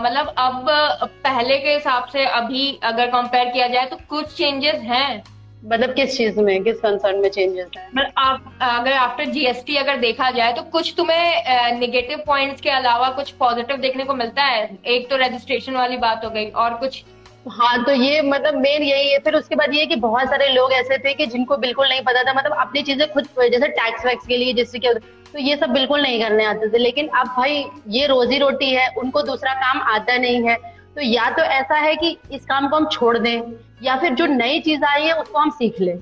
[0.00, 0.66] मतलब अब
[1.04, 5.35] पहले के हिसाब से अभी अगर कंपेयर किया जाए तो कुछ चेंजेस हैं?
[5.66, 7.88] मतलब किस चीज़ में किस कंसर्न में चेंजेस है?
[7.94, 13.08] मतलब आप अगर आफ्टर जीएसटी अगर देखा जाए तो कुछ तुम्हें नेगेटिव पॉइंट्स के अलावा
[13.10, 14.68] कुछ पॉजिटिव देखने को मिलता है?
[14.86, 17.02] एक तो रजिस्ट्रेशन वाली बात हो गई और कुछ?
[17.50, 20.72] हाँ तो ये मतलब मेन यही है। फिर उसके बाद ये कि बहुत सारे लोग
[20.72, 24.26] ऐसे थे कि जिनको बिल्कुल नहीं पता था मतलब अपनी चीज़ें खुद जैसे टैक्स वैक्स
[24.26, 27.64] के लिए जिससे क्या तो ये सब बिल्कुल नहीं करने आते थे। लेकिन अब भाई
[27.88, 30.56] ये रोजी रोटी है उनको दूसरा काम आता नहीं है।
[30.96, 33.42] तो या तो ऐसा है कि इस काम को हम छोड़ दें,
[33.82, 35.98] या फिर जो नई चीज़ आई है उसको हम सीख लें।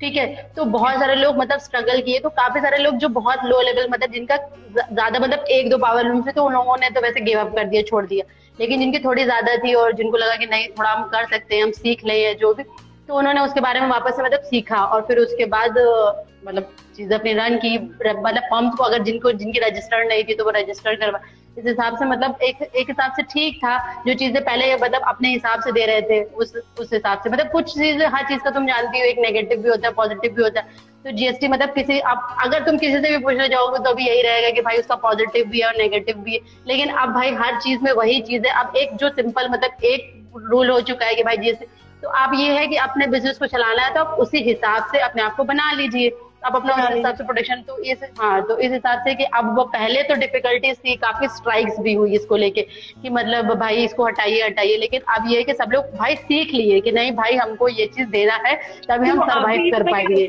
[0.00, 0.26] ठीक है?
[0.56, 3.88] तो बहुत सारे लोग मतलब स्ट्रगल किए तो काफ़ी सारे लोग जो बहुत लो लेवल
[3.90, 7.20] मतलब जिनका ज़्यादा मतलब एक दो पावर रूम से तो उन लोगों ने तो वैसे
[7.20, 8.24] गिव अप कर दिया, छोड़ दिया।
[8.58, 11.62] लेकिन जिनकी थोड़ी ज़्यादा थी और जिनको लगा कि नहीं, थोड़ा हम कर सकते हैं,
[11.62, 12.62] हम सीख लें या जो भी
[13.08, 15.78] तो उन्होंने उसके बारे में वापस से मतलब सीखा और फिर उसके बाद
[16.46, 20.44] मतलब चीज़ अपनी रन की मतलब पंप को अगर जिनको, जिनकी रजिस्टर्ड नहीं थी तो
[20.44, 21.20] वो रजिस्टर करवा
[21.58, 25.28] इस हिसाब से मतलब एक एक हिसाब से ठीक था, जो चीज़ें पहले मतलब अपने
[25.28, 28.50] हिसाब से दे रहे थे, उस उस हिसाब से। मतलब कुछ चीज़, हर चीज़ का
[28.50, 31.72] तुम जानती हो, एक नेगेटिव भी होता है पॉजिटिव भी होता है। तो जीएसटी मतलब
[31.74, 34.78] किसी आप अगर तुम किसी से भी पूछने जाओगे तो भी यही रहेगा कि भाई
[34.78, 38.20] उसका पॉजिटिव भी है और नेगेटिव भी है। लेकिन अब भाई हर चीज़ में वही
[38.20, 40.14] चीज़ है। अब एक जो सिंपल मतलब एक
[40.50, 41.66] रूल हो चुका है कि भाई जीएसटी
[42.02, 44.98] तो आप ये है कि अपने बिज़नेस को चलाना है तो आप उसी हिसाब से
[45.00, 46.10] अपने आप को बना लीजिए।
[46.42, 49.54] अब अपना उस हिसाब से प्रोटेक्शन तो इस हाँ तो इस हिसाब से कि अब
[49.56, 52.62] वो पहले तो डिफिकल्टीज थी काफ़ी स्ट्राइक्स भी हुई इसको लेके
[53.02, 56.54] कि मतलब भाई इसको हटाइए हटाइए लेकिन अब ये है कि सब लोग भाई सीख
[56.54, 58.54] लिए कि नहीं भाई हमको ये चीज़ देना है
[58.90, 60.26] तभी हम सरवाइव तो कर पाएँगे।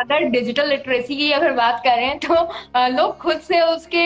[0.00, 2.34] अगर डिजिटल लिटरेसी की अगर बात करें तो
[2.96, 4.04] लोग खुद से उसके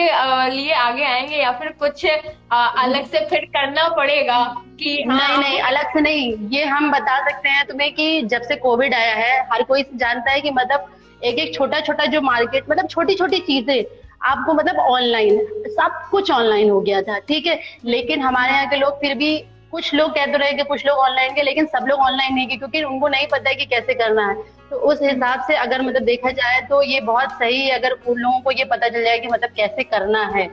[0.49, 4.43] लिए आगे आएँगे या फिर कुछ अलग से फिर करना पड़ेगा
[4.79, 8.41] कि नहीं हाँ, नहीं अलग से नहीं। ये हम बता सकते हैं तुम्हें कि जब
[8.41, 10.89] से कोविड आया है हर कोई जानता है कि मतलब
[11.23, 13.83] एक एक छोटा छोटा जो मार्केट मतलब छोटी छोटी चीज़ें
[14.23, 17.59] आपको मतलब ऑनलाइन सब कुछ ऑनलाइन हो गया था ठीक है?
[17.85, 19.37] लेकिन हमारे यहाँ के लोग फिर भी
[19.71, 22.55] कुछ लोग कहते रहे कि कुछ लोग ऑनलाइन के लेकिन सब लोग ऑनलाइन नहीं के
[22.55, 24.35] क्योंकि उनको नहीं पता है कि कैसे करना है।
[24.69, 28.17] तो उस हिसाब से अगर मतलब देखा जाए तो ये बहुत सही है अगर उन
[28.17, 30.45] लोगों को ये पता चल जाए कि मतलब कैसे करना है।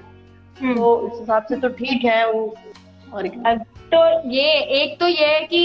[0.57, 2.24] हम्म। तो उस हिसाब से तो ठीक है
[3.14, 3.27] और
[3.92, 3.99] तो
[4.31, 5.61] ये एक तो ये है कि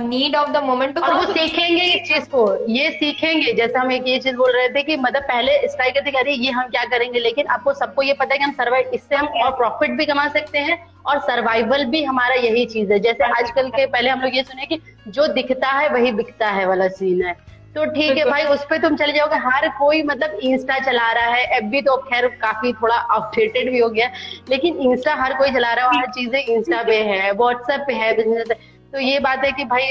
[0.00, 4.06] नीड ऑफ़ द मोमेंट और वो सीखेंगे इस चीज़ को ये सीखेंगे जैसे हम एक
[4.06, 6.84] ये चीज़ बोल रहे थे कि मतलब पहले स्ट्राइक करते कह रहे ये हम क्या
[6.84, 10.06] करेंगे लेकिन आपको सबको ये पता है कि हम सर्वाइव इससे हम और प्रॉफिट भी
[10.06, 14.20] कमा सकते हैं और सर्वाइवल भी हमारा यही चीज़ है। जैसे आजकल के पहले हम
[14.20, 17.36] लोग ये सुने कि जो दिखता है वही बिकता है वाला सीन है।
[17.74, 21.26] तो ठीक है भाई, उस पर तुम चले जाओगे। हर कोई मतलब इंस्टा चला रहा
[21.26, 24.10] है। एफ़ भी तो खैर काफ़ी थोड़ा अपडेटेड भी हो गया।
[24.48, 28.16] लेकिन इंस्टा हर कोई चला रहा है हर चीज़ें इंस्टा पे है व्हाट्सएप पे है
[28.16, 28.56] बिज़नेस
[28.92, 29.88] तो ये बात है कि भाई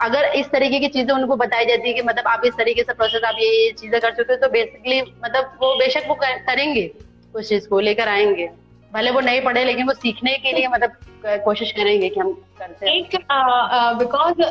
[0.00, 2.92] अगर इस तरीके की चीज़ें उनको बताई जाती है कि मतलब आप इस तरीके से
[2.92, 6.90] प्रोसेस आप ये ये चीज़ें कर चुके हो तो बेसिकली मतलब वो बेशक वो करेंगे।
[7.34, 8.48] उस चीज़ को लेकर आएँगे।
[8.92, 10.96] भले वो नहीं पढ़े, लेकिन वो सीखने के लिए मतलब
[11.44, 14.42] कोशिश करेंगे कि हम करते हैं। बिकॉज़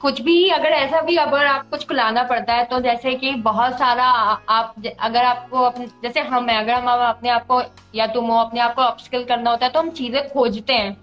[0.00, 3.78] कुछ भी, अगर ऐसा भी अगर आप कुछ खुलाना पड़ता है तो जैसे कि बहुत
[3.78, 7.60] सारा आप, अगर आपको अपने, जैसे हम है, अगर हम अपने आप को,
[7.94, 10.96] या तुम हो, अपने आप को अपस्किल करना होता है तो हम चीज़ें खोजते हैं।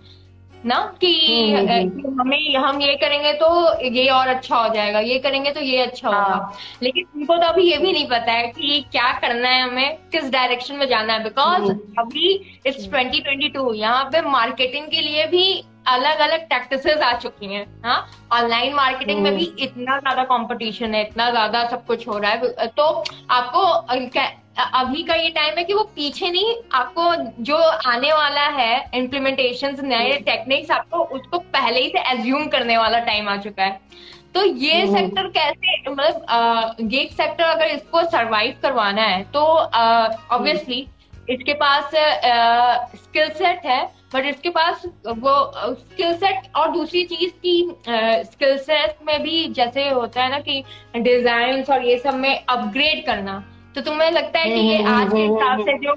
[0.66, 1.10] ना कि
[1.54, 3.48] हम्म, हम्म, हम्म। हमें हम ये करेंगे तो
[3.86, 7.48] ये और अच्छा हो जाएगा ये करेंगे तो ये अच्छा होगा। हाँ। लेकिन उनको तो
[7.48, 11.14] अभी ये भी नहीं पता है कि क्या करना है हमें किस डायरेक्शन में जाना
[11.14, 12.34] है। बिकॉज़ अभी
[12.66, 17.54] इट्स ट्वेंटी ट्वेंटी टू यहाँ पे मार्केटिंग के लिए भी अलग अलग टैक्टिसेस आ चुकी
[17.54, 17.98] हैं हाँ।
[18.34, 22.68] ऑनलाइन मार्केटिंग में भी इतना ज़्यादा कंपटीशन है इतना ज़्यादा सब कुछ हो रहा है।
[22.68, 22.84] तो
[23.32, 23.62] आपको
[24.58, 27.14] अभी का ये टाइम है कि वो पीछे नहीं आपको
[27.44, 27.58] जो
[27.90, 33.30] आने वाला है इम्प्लीमेंटेशन नए टेक्निक्स आपको उसको पहले ही से एज्यूम करने वाला टाइम
[33.30, 33.80] आ चुका है।
[34.36, 40.88] तो ये सेक्टर हम्म। कैसे मतलब गेट सेक्टर अगर इसको सरवाइव करवाना है तो ऑब्वियसली
[41.30, 41.92] इसके पास
[42.96, 45.34] स्किल सेट है बट इसके पास वो
[45.74, 47.58] स्किल सेट और दूसरी चीज़ की
[48.32, 50.64] स्किल सेट में भी जैसे होता है ना कि
[50.98, 53.44] डिज़ाइन और ये सब में अपग्रेड करना।
[53.76, 55.94] तो तुम्हें लगता है कि ये हम्म, आज के हिसाब से जो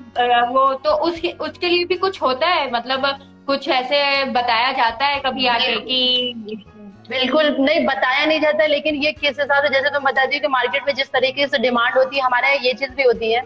[0.53, 2.71] वो तो उस उसके लिए भी कुछ होता है?
[2.73, 3.07] मतलब
[3.47, 6.64] कुछ ऐसे बताया जाता है कभी आगे कि
[7.11, 10.49] बिल्कुल नहीं बताया नहीं जाता लेकिन ये किस हिसाब से जैसे तुम बताती हो कि
[10.49, 13.41] मार्केट में जिस तरीके से डिमांड होती है हमारे यहाँ ये चीज़ भी होती है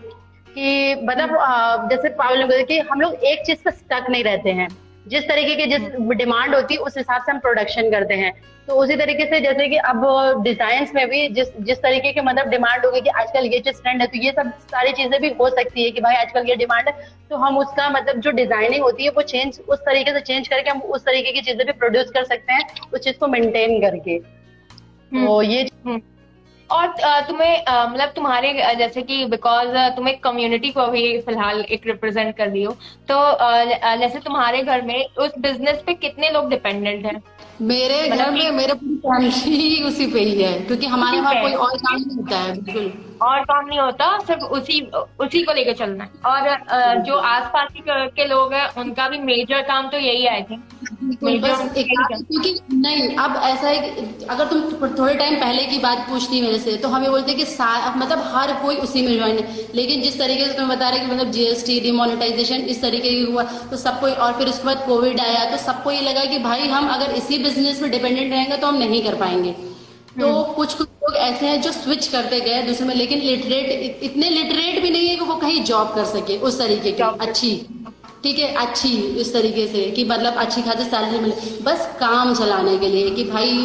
[0.57, 1.37] कि मतलब
[1.91, 4.69] जैसे पावल ने कि हम लोग एक चीज़ पे स्टक नहीं रहते हैं।
[5.07, 8.33] जिस तरीके की जिस डिमांड होती है उस हिसाब से हम प्रोडक्शन करते हैं
[8.69, 12.49] तो उसी तरीके से जैसे कि अब डिज़ाइन में भी जिस जिस तरीके की मतलब
[12.49, 15.49] डिमांड होगी कि आजकल ये चीज़ ट्रेंड है तो ये सब सारी चीज़ें भी हो
[15.51, 16.95] सकती है कि भाई आजकल ये डिमांड है
[17.31, 20.71] तो हम उसका मतलब जो डिज़ाइनिंग होती है वो चेंज उस तरीके से चेंज करके
[20.71, 24.19] हम उस तरीके की चीज़ें भी प्रोड्यूस कर सकते हैं उस चीज़ को मेंटेन करके
[24.19, 26.01] तो हम्म। ये हम्म।
[26.73, 26.87] और
[27.29, 32.49] तुम्हें मतलब तुम्हारे जैसे कि बिकॉज़ तुम एक कम्युनिटी को भी फ़िलहाल एक रिप्रेजेंट कर
[32.49, 32.73] रही हो
[33.11, 33.19] तो
[33.99, 37.23] जैसे तुम्हारे घर में उस बिज़नेस पे कितने लोग डिपेंडेंट हैं?
[37.63, 41.41] मेरे घर मतलब में मेरे पूरी फैमिली ही उसी पे ही है क्योंकि हमारे वहाँ
[41.43, 44.81] कोई और काम नहीं होता है बिल्कुल। और काम नहीं होता सिर्फ़ उसी
[45.21, 49.89] उसी को लेकर चलना है। और जो आसपास के लोग हैं उनका भी मेजर काम
[49.89, 50.63] तो यही आई थिंक
[51.15, 56.59] क्योंकि नहीं अब ऐसा है कि अगर तुम थोड़े टाइम पहले की बात पूछती मेरे
[56.59, 57.45] से तो हमें बोलते कि
[57.97, 61.07] मतलब हर कोई उसी में ज्वाइन है। लेकिन जिस तरीके से तुम्हें बता रहे कि
[61.07, 65.45] मतलब जीएसटी डिमोनेटाइजेशन इस तरीके की हुआ तो सबको और फिर उसके बाद कोविड आया
[65.51, 68.79] तो सबको ये लगा कि भाई हम अगर इसी बिज़नेस में डिपेंडेंट रहेंगे तो हम
[68.79, 69.55] नहीं कर पाएँगे।
[70.21, 74.29] तो। कुछ कुछ लोग ऐसे हैं जो स्विच करते गए दूसरे में लेकिन लिटरेट इतने
[74.31, 77.55] लिटरेट भी नहीं है कि वो कहीं जॉब कर सके उस तरीके की अच्छी
[78.25, 82.77] ठीक है अच्छी इस तरीके से कि मतलब अच्छी खासी सैलरी मिले बस काम चलाने
[82.79, 83.57] के लिए कि भाई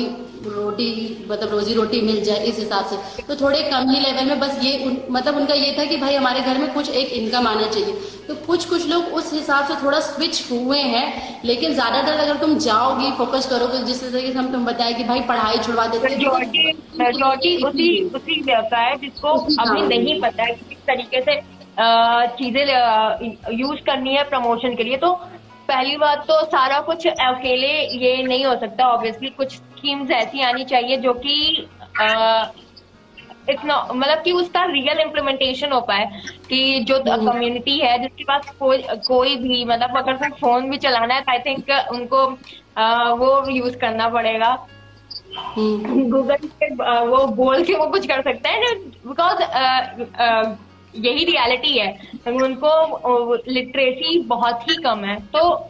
[0.48, 0.90] रोटी
[1.30, 4.60] मतलब रोजी रोटी मिल जाए इस हिसाब से। तो थोड़े कम ही लेवल में बस
[4.64, 7.68] ये उन, मतलब उनका ये था कि भाई हमारे घर में कुछ एक इनकम आना
[7.68, 7.94] चाहिए।
[8.28, 12.58] तो कुछ कुछ लोग उस हिसाब से थोड़ा स्विच हुए हैं लेकिन ज़्यादातर अगर तुम
[12.60, 16.16] जाओगी फोकस करोगे जिस तरीके से हम तुम बताए कि भाई पढ़ाई छुड़वा देते हैं
[17.68, 21.40] उसी उसी व्यवसाय जिसको अभी नहीं पता है किस तरीके से
[22.38, 22.64] चीज़ें
[23.54, 25.10] यूज़ करनी है प्रमोशन के लिए। तो
[25.68, 30.64] पहली बात तो सारा कुछ अकेले ये नहीं हो सकता ऑब्वियसली कुछ स्कीम्स ऐसी आनी
[30.66, 31.36] चाहिए जो कि
[33.50, 36.06] इतना मतलब कि उसका रियल इम्प्लीमेंटेशन हो पाए
[36.50, 41.22] कि जो कम्युनिटी है जिसके पास कोई कोई भी मतलब अगर फ़ोन भी चलाना है
[41.22, 42.26] तो आई थिंक उनको
[42.78, 44.56] आ, वो यूज़ करना पड़ेगा
[45.58, 48.76] गूगल हम्म। पे वो बोल के वो कुछ कर सकते हैं
[49.08, 49.44] बिकॉज़
[51.00, 51.90] यही रियलिटी है।
[52.28, 55.70] उनको लिटरेसी बहुत ही कम है। तो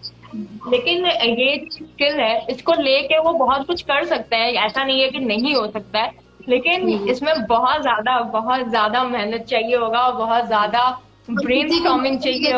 [0.68, 5.10] लेकिन ये स्किल है इसको लेके वो बहुत कुछ कर सकते हैं। ऐसा नहीं है
[5.10, 6.12] कि नहीं हो सकता है।
[6.50, 10.84] लेकिन इसमें बहुत ज़्यादा बहुत ज़्यादा मेहनत चाहिए होगा और बहुत ज़्यादा
[11.30, 12.52] ब्रेन स्टॉमिंग चाहिए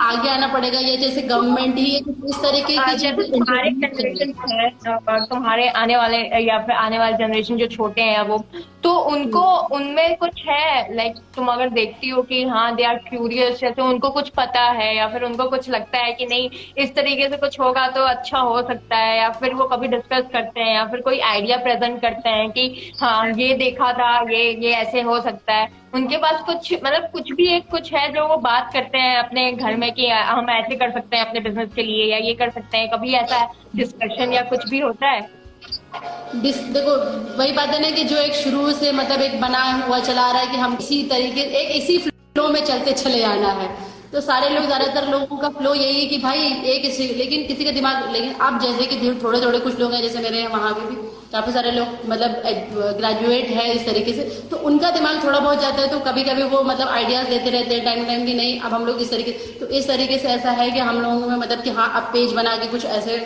[0.00, 4.70] आगे आना पड़ेगा ये जैसे गवर्नमेंट ही इस तरीके की जैसे तुम्हारे जनरेशन है
[5.26, 8.38] तुम्हारे आने वाले या फिर आने वाले जनरेशन जो छोटे हैं वो
[8.82, 9.42] तो उनको
[9.76, 14.10] उनमें कुछ है लाइक तुम अगर देखती हो कि हाँ दे आर क्यूरियस जैसे उनको
[14.10, 17.58] कुछ पता है या फिर उनको कुछ लगता है कि नहीं इस तरीके से कुछ
[17.60, 21.00] होगा तो अच्छा हो सकता है या फिर वो कभी डिस्कस करते हैं या फिर
[21.00, 25.54] कोई आइडिया प्रेजेंट करते हैं कि हाँ ये देखा था ये ये ऐसे हो सकता
[25.54, 29.16] है उनके पास कुछ मतलब कुछ भी एक कुछ है जो वो बात करते हैं
[29.18, 32.34] अपने घर में कि हम ऐसे कर सकते हैं अपने बिज़नेस के लिए या ये
[32.34, 33.44] कर सकते हैं, कभी ऐसा
[33.76, 35.20] डिस्कशन या कुछ भी होता है?
[36.36, 36.94] देखो,
[37.38, 40.40] वही बात है ना कि जो एक शुरू से मतलब एक बना हुआ चला रहा
[40.40, 43.68] है कि हम इसी तरीके, एक इसी फ्लो में चलते चले आना है।
[44.12, 47.64] तो सारे लोग, ज़्यादातर लोगों का फ्लो यही है कि भाई, एक इसी, लेकिन किसी
[47.64, 50.86] का दिमाग, लेकिन अब जैसे कि थोड़े थोड़े कुछ लोग हैं, जैसे मेरे वहाँ पे
[50.90, 50.96] भी
[51.32, 52.42] काफ़ी सारे लोग मतलब
[52.98, 56.42] ग्रेजुएट है इस तरीके से। तो उनका दिमाग थोड़ा बहुत जाता है तो कभी कभी
[56.44, 59.32] वो मतलब आइडियाज़ देते रहते हैं टाइम टाइम की, नहीं, अब हम लोग इस तरीके
[59.60, 62.32] तो इस तरीके से ऐसा है कि हम लोगों में मतलब कि हाँ अब पेज
[62.34, 63.16] बना के कुछ ऐसे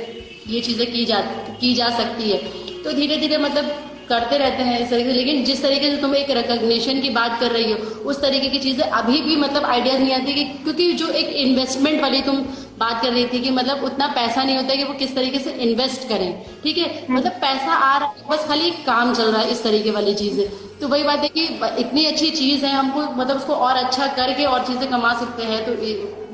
[0.49, 1.21] ये चीज़ें की जा
[1.61, 2.39] की जा सकती है।
[2.83, 3.71] तो धीरे धीरे मतलब
[4.09, 7.39] करते रहते हैं इस तरीके से। लेकिन जिस तरीके से तुम एक रिकग्निशन की बात
[7.41, 10.93] कर रही हो, उस तरीके की चीज़ें अभी भी मतलब आइडियाज़ नहीं आती कि, क्योंकि
[10.95, 12.45] जो एक इन्वेस्टमेंट वाली तुम
[12.81, 15.51] बात कर रही थी कि मतलब उतना पैसा नहीं होता कि वो किस तरीके से
[15.65, 16.31] इन्वेस्ट करें।
[16.63, 16.89] ठीक है?
[17.11, 20.47] मतलब पैसा आ रहा है बस खाली काम चल रहा है इस तरीके वाली चीज़ें।
[20.81, 21.45] तो वही बात है कि
[21.81, 25.65] इतनी अच्छी चीज़ है हमको मतलब उसको और अच्छा करके और चीज़ें कमा सकते हैं
[25.65, 25.73] तो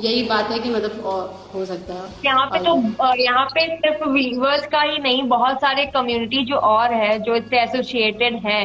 [0.01, 4.09] यही बात है कि मतलब और हो सकता है। यहाँ पे तो यहाँ पे सिर्फ़
[4.09, 8.61] वीवर्स का ही नहीं बहुत सारे कम्युनिटी जो और है जो इससे एसोसिएटेड है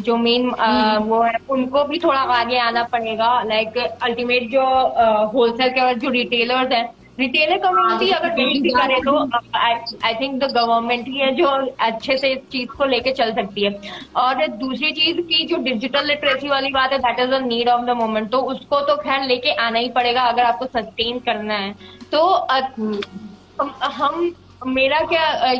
[0.00, 4.64] जो मेन हम्म। वो है उनको भी थोड़ा आगे आना पड़ेगा। लाइक अल्टीमेट जो
[5.32, 6.86] होलसेल के और जो रिटेलर्स हैं
[7.18, 9.18] रिटेलर कम्युनिटी अगर नहीं करे तो
[9.56, 11.48] आई थिंक द गवर्नमेंट ही है जो
[11.82, 13.70] अच्छे से इस चीज़ को लेके चल सकती है।
[14.16, 17.84] और दूसरी चीज़ की जो डिजिटल लिटरेसी वाली बात है that is a need of
[17.86, 21.74] the moment तो उसको तो खैर लेके आना ही पड़ेगा अगर आपको सस्टेन करना है।
[22.12, 22.26] तो
[23.92, 24.34] हम
[24.68, 25.54] मेरा क्या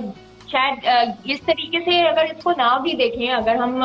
[0.51, 3.83] शायद इस तरीके से अगर इसको ना भी देखें अगर हम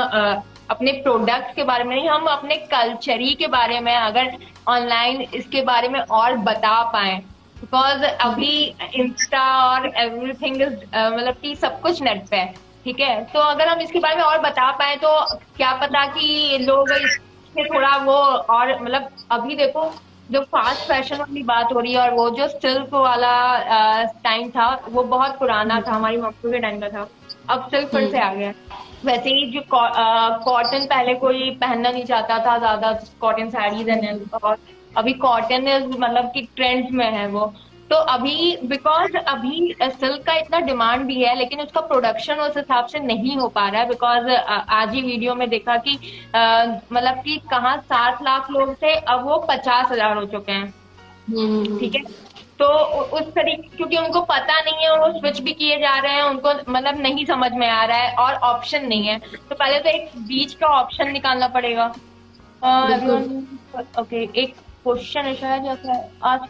[0.71, 5.61] अपने प्रोडक्ट्स के बारे में नहीं हम अपने कल्चरी के बारे में अगर ऑनलाइन इसके
[5.65, 7.21] बारे में और बता पाए।
[7.61, 8.51] बिकॉज़ अभी
[8.95, 12.51] इंस्टा और एवरीथिंग इज़ मतलब कि सब कुछ नेट पे है,
[12.85, 13.23] ठीक है?
[13.25, 15.09] तो अगर हम इसके बारे में और बता पाए तो
[15.57, 19.83] क्या पता कि लोग इससे थोड़ा वो और मतलब अभी देखो,
[20.29, 23.31] जो फास्ट फ़ैशन वाली बात हो रही है और वो जो सिल्क वाला
[24.23, 27.07] टाइम था, वो बहुत पुराना था, हमारी मम्मी के टाइम का था।
[27.47, 28.51] अब सिल्क फिर से आ गया।
[29.03, 33.89] वैसे ही जो कॉटन पहले कोई पहनना नहीं चाहता था, ज़्यादा कॉटन साड़ीज
[34.43, 34.55] और
[34.97, 37.53] अभी कॉटन मतलब कि ट्रेंड में है वो।
[37.89, 42.85] तो अभी बिकॉज़ अभी सिल्क का इतना डिमांड भी है लेकिन उसका प्रोडक्शन उस हिसाब
[42.85, 45.93] से नहीं हो पा रहा है बिकॉज़ आज ही वीडियो में देखा कि
[46.35, 50.73] मतलब कि कहा सात लाख लोग थे अब वो पचास हज़ार हो चुके हैं।
[51.29, 52.03] हम्म। ठीक है?
[52.59, 52.67] तो
[53.17, 56.23] उस तरीके क्योंकि उनको पता नहीं है और वो स्विच भी किए जा रहे हैं
[56.23, 59.89] उनको मतलब नहीं समझ में आ रहा है और ऑप्शन नहीं है। तो पहले तो
[59.89, 61.85] एक बीच का ऑप्शन निकालना पड़ेगा।
[63.99, 65.93] ओके एक क्वेश्चन है शायद जैसा
[66.29, 66.47] आज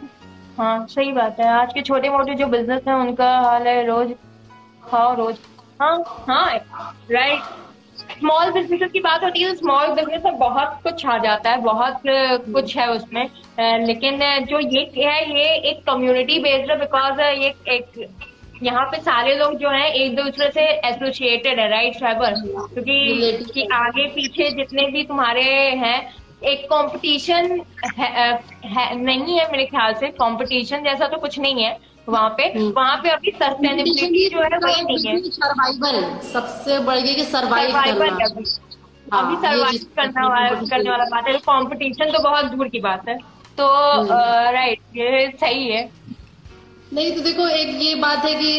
[0.58, 4.12] हाँ सही बात है। आज के छोटे मोटे जो बिज़नेस है उनका हाल है रोज।
[4.84, 5.38] खाओ रोज।
[5.82, 5.96] हाँ
[6.28, 6.46] हाँ
[7.12, 7.42] राइट
[8.12, 11.62] स्मॉल बिज़नेस की बात होती है तो स्मॉल बिज़नेस में बहुत कुछ आ जाता है
[11.62, 13.24] बहुत कुछ है उसमें।
[13.86, 18.08] लेकिन जो ये है ये एक कम्युनिटी बेस्ड है बिकॉज़ ये एक
[18.64, 22.34] यहाँ पे सारे लोग जो है एक दूसरे से एसोसिएटेड है राइट फाइबर
[22.74, 25.44] क्योंकि आगे पीछे जितने भी तुम्हारे
[25.84, 26.00] हैं
[26.42, 27.62] एक कंपटीशन
[28.00, 31.78] नहीं है मेरे ख्याल से। कंपटीशन जैसा तो कुछ नहीं है
[32.10, 37.16] वहाँ पे। हम्म। वहाँ पे अभी सस्टेनेबिलिटी जो है वही नहीं है। सर्वाइवल सबसे बड़ी
[37.16, 38.46] की सर्वाइव अभी। सर्वाइव
[39.14, 39.36] हाँ,
[39.98, 43.18] करना वाला करने वाला बात है। कंपटीशन तो बहुत दूर की बात है।
[43.58, 43.68] तो
[44.52, 45.90] राइट हम्म। ये सही है।
[46.94, 48.52] नहीं तो देखो एक ये बात है कि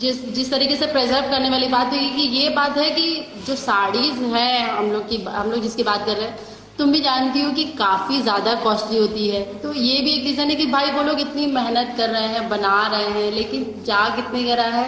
[0.00, 3.04] जिस जिस तरीके से प्रेजर्व करने वाली बात है कि ये बात है कि
[3.46, 7.00] जो साड़ीज है हम लोग की हम लोग जिसकी बात कर रहे हैं तुम भी
[7.00, 10.66] जानती हो कि काफ़ी ज़्यादा कॉस्टली होती है। तो ये भी एक रीजन है कि
[10.68, 14.68] भाई वो लोग इतनी मेहनत कर रहे हैं बना रहे हैं लेकिन जा कितने करा
[14.72, 14.86] है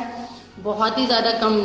[0.61, 1.57] बहुत ही ज़्यादा कम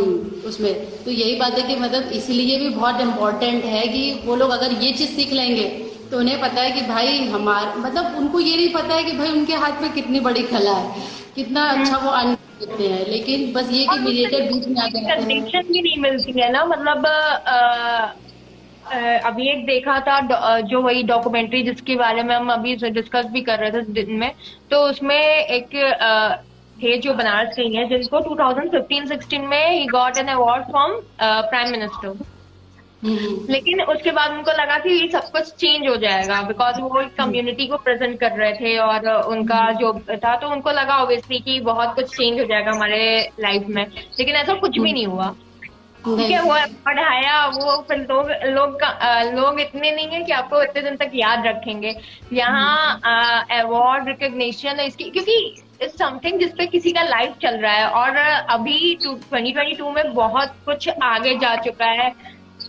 [0.47, 0.73] उसमें।
[1.05, 4.71] तो यही बात है कि मतलब इसलिए भी बहुत इम्पोर्टेंट है कि वो लोग अगर
[4.83, 5.67] ये चीज़ सीख लेंगे
[6.11, 9.29] तो उन्हें पता है कि भाई हमार मतलब उनको ये नहीं पता है कि भाई
[9.31, 11.03] उनके हाथ में कितनी बड़ी कला है
[11.35, 15.33] कितना अच्छा वो अन करते हैं। लेकिन बस ये कि मीडिएटर बीच में आ जाते
[15.33, 18.13] हैं। भी नहीं मिलती है ना मतलब आ,
[18.91, 20.19] अभी एक देखा था
[20.61, 24.31] जो वही डॉक्यूमेंट्री जिसके बारे में हम अभी डिस्कस भी कर रहे थे दिन में
[24.71, 25.75] तो उसमें एक
[26.83, 32.17] थे जो बनारस के हैं जिनको 2015-16 में ही got an award from prime minister
[33.51, 37.13] लेकिन उसके बाद उनको लगा कि ये सब कुछ चेंज हो जाएगा बिकॉज़ वो एक
[37.15, 39.93] कम्युनिटी को प्रेजेंट कर रहे थे और उनका। जो
[40.25, 43.85] था तो उनको लगा ऑब्वियसली कि बहुत कुछ चेंज हो जाएगा हमारे लाइफ में
[44.19, 45.33] लेकिन ऐसा कुछ भी नहीं हुआ
[46.05, 48.83] ठीक है वो पढ़ाया वो फिर लोग लोग
[49.35, 51.95] लोग इतने नहीं है कि आपको इतने दिन तक याद रखेंगे।
[52.33, 52.99] यहाँ
[53.59, 58.15] अवार्ड रिकग्निशन इसकी क्योंकि समथिंग जिसपे किसी का लाइफ चल रहा है और
[58.55, 62.09] अभी ट्वेंटी ट्वेंटी टू में बहुत कुछ आगे जा चुका है।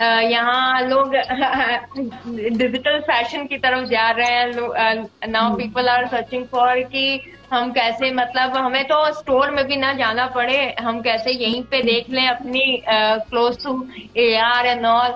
[0.00, 1.14] यहाँ लोग
[2.58, 7.20] डिजिटल फ़ैशन की तरफ़ जा रहे हैं now people are searching for कि
[7.52, 11.82] हम कैसे मतलब हमें तो स्टोर में भी ना जाना पड़े हम कैसे यहीं पे
[11.82, 13.74] देख लें अपनी close to
[14.16, 15.12] A R and all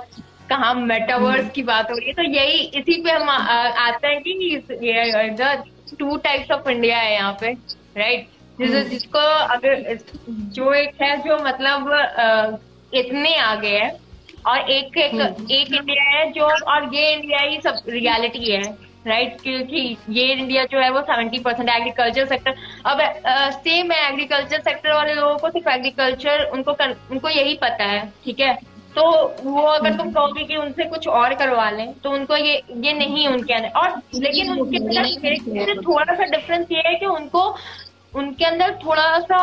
[0.51, 5.97] कहा मेटावर्स की बात हो रही है। तो यही इसी पे हम आते हैं कि
[5.99, 7.53] टू टाइप्स ऑफ़ इंडिया है यहाँ पे
[7.99, 8.29] राइट
[8.59, 9.19] जिस जिसको
[9.55, 9.99] अगर
[10.55, 12.59] जो एक है जो मतलब
[12.95, 14.04] इतने आगे है
[14.47, 18.63] और एक एक हम्म। एक इंडिया है जो और ये इंडिया ही सब रियलिटी है
[19.07, 22.55] राइट क्योंकि ये इंडिया जो है वो सेवेंटी परसेंट एग्रीकल्चर सेक्टर
[22.87, 23.01] अब
[23.55, 28.07] सेम है एग्रीकल्चर सेक्टर वाले लोगों को सिर्फ़ एग्रीकल्चर उनको कर, उनको यही पता है
[28.25, 28.55] ठीक है?
[28.97, 29.05] तो
[29.45, 33.27] वो अगर तुम कहोगे कि उनसे कुछ और करवा लें तो उनको ये ये नहीं
[33.29, 37.47] उनके अंदर। और लेकिन उनके अंदर थोड़ा सा डिफरेंस ये है कि उनको
[38.15, 39.39] उनके अंदर थोड़ा सा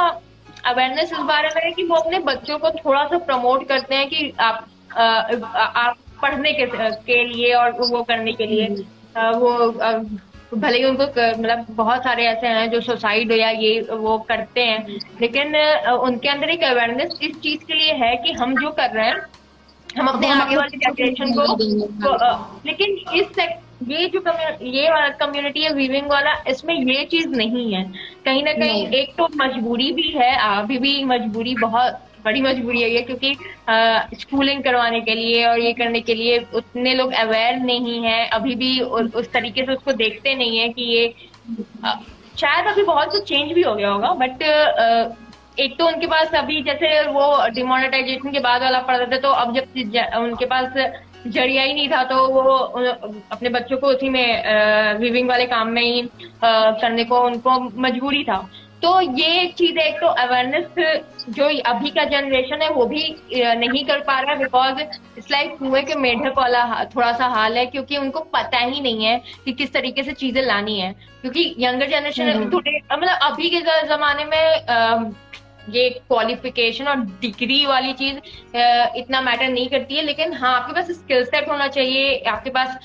[0.66, 4.08] अवेयरनेस इस बारे में है कि वो अपने बच्चों को थोड़ा सा प्रमोट करते हैं
[4.10, 4.68] कि आप
[4.98, 8.68] आप पढ़ने के, के लिए और वो करने के लिए
[9.18, 9.52] वो
[10.58, 15.00] भले ही उनको मतलब बहुत सारे ऐसे हैं जो सुसाइड या ये वो करते हैं
[15.22, 15.56] लेकिन
[15.92, 19.22] उनके अंदर एक अवेयरनेस इस चीज़ के लिए है कि हम जो कर रहे हैं
[19.98, 23.40] हम अपने आगे वाले जनरेशन को तो, लेकिन इस
[23.88, 24.22] ये जो
[24.62, 27.84] ये वाला कम्युनिटी है वीविंग वाला इसमें ये चीज़ नहीं है।
[28.26, 33.02] कहीं ना कहीं एक तो मजबूरी भी है अभी भी मजबूरी बहुत बड़ी मजबूरी है
[33.02, 33.36] क्योंकि
[34.22, 38.56] स्कूलिंग करवाने के लिए और ये करने के लिए उतने लोग अवेयर नहीं है, अभी
[38.56, 41.14] भी उस तरीके से उसको देखते नहीं है कि ये
[42.40, 44.42] शायद अभी बहुत कुछ चेंज भी हो गया होगा बट
[45.60, 49.54] एक तो उनके पास अभी जैसे वो डिमोनेटाइजेशन के बाद वाला पढ़ा था तो अब
[49.56, 50.78] जब उनके पास
[51.28, 52.42] ज़रिया ही नहीं था तो वो
[53.32, 56.02] अपने बच्चों को उसी में विविंग वाले काम में ही
[56.44, 58.38] करने को उनको मजबूरी था।
[58.82, 63.04] तो ये चीज़ है एक तो अवेयरनेस जो अभी का जनरेशन है वो भी
[63.34, 66.64] नहीं कर पा रहा है बिकॉज़ इट्स लाइक कुएँ के मेढक वाला
[66.96, 70.42] थोड़ा सा हाल है क्योंकि उनको पता ही नहीं है कि किस तरीके से चीज़ें
[70.42, 75.14] लानी है। क्योंकि यंगर जनरेशन थोड़े मतलब अभी के जमाने में
[75.70, 78.16] ये क्वालिफिकेशन और डिग्री वाली चीज़
[78.98, 82.78] इतना मैटर नहीं करती है लेकिन हाँ आपके पास स्किल सेट होना चाहिए आपके पास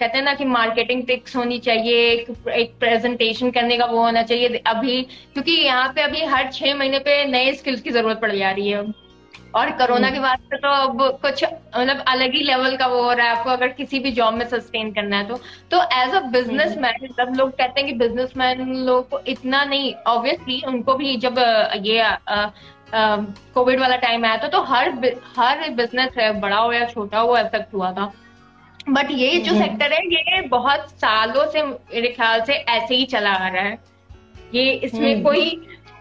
[0.00, 4.22] कहते हैं ना कि मार्केटिंग टिक्स होनी चाहिए एक, एक प्रेजेंटेशन करने का वो होना
[4.22, 8.32] चाहिए अभी क्योंकि यहाँ पे अभी हर छह महीने पे नए स्किल्स की ज़रूरत पड़
[8.32, 8.84] जा रही है।
[9.54, 13.12] और कोरोना के बाद से तो अब कुछ मतलब अलग ही लेवल का वो हो
[13.12, 15.36] रहा है आपको अगर किसी भी जॉब में सस्टेन करना है तो।
[15.70, 19.62] तो एज अ बिज़नेस मैन सब लोग कहते हैं कि बिज़नेस मैन लोग को इतना
[19.64, 21.38] नहीं ऑब्वियसली उनको भी जब
[21.84, 22.02] ये
[23.54, 24.90] कोविड वाला टाइम आया था तो हर
[25.36, 28.12] हर बिज़नेस है बड़ा हो या छोटा हो इफ़ेक्ट हुआ था।
[28.88, 33.04] बट ये जो सेक्टर हम्म। है ये बहुत सालों से मेरे ख्याल से ऐसे ही
[33.14, 33.78] चला आ रहा है।
[34.54, 35.50] ये इसमें हम्म। कोई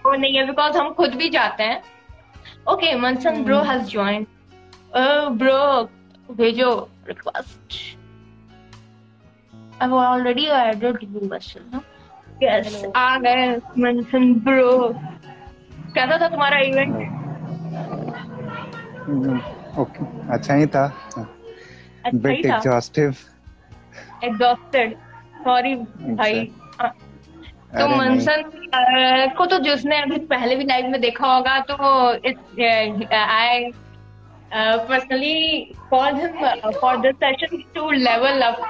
[0.05, 1.82] वो नहीं है बिकॉज़ हम खुद भी जाते हैं।
[2.71, 4.25] Okay Manson bro has join
[5.41, 5.61] bro
[6.29, 6.69] भेजो
[7.07, 7.79] request
[9.84, 11.63] I've already added you, Marcel.
[12.41, 13.45] Yes, आ गए
[13.84, 14.73] मनसन ब्रो
[15.95, 16.95] कैसा था तुम्हारा इवेंट
[19.79, 20.84] ओके अच्छा ही था।
[22.13, 23.15] बिट एग्जॉस्टिव
[24.23, 24.95] एग्जॉस्टेड
[25.45, 26.45] सॉरी भाई।
[27.73, 28.43] तो मंसन
[29.37, 31.75] को तो जिसने अभी पहले भी लाइव में देखा होगा तो
[33.15, 33.71] I
[34.89, 38.69] personally call him for this session to level up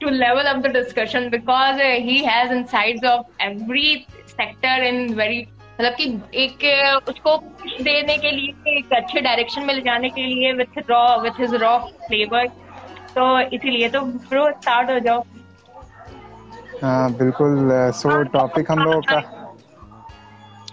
[0.00, 5.48] to level up the discussion because uh, he has insights of every sector in very
[5.78, 6.04] मतलब कि
[6.44, 7.36] एक उसको
[7.82, 11.54] देने के लिए एक अच्छे डायरेक्शन में ले जाने के लिए with raw with his
[11.62, 12.46] raw flavour
[13.16, 15.22] तो इसीलिए तो प्रो स्टार्ट हो जाओ।
[16.82, 19.22] हाँ बिल्कुल सो टॉपिक हम लोगों का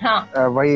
[0.01, 0.75] हाँ। वही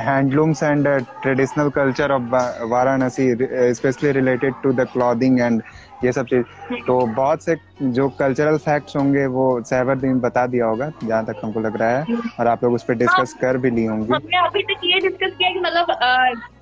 [0.00, 0.86] handlooms and
[1.22, 2.22] traditional culture of
[2.70, 3.28] Varanasi
[3.74, 5.62] specially related to the clothing and
[6.04, 6.44] ये सब चीज़।
[6.86, 11.36] तो बहुत से जो कल्चरल फैक्ट्स होंगे वो सहवर दिन बता दिया होगा जहाँ तक
[11.44, 14.12] हमको लग रहा है और आप लोग उस पर डिस्कस हाँ, कर भी ली होंगी।
[14.14, 15.86] हमने अभी तक ये डिस्कस किया कि मतलब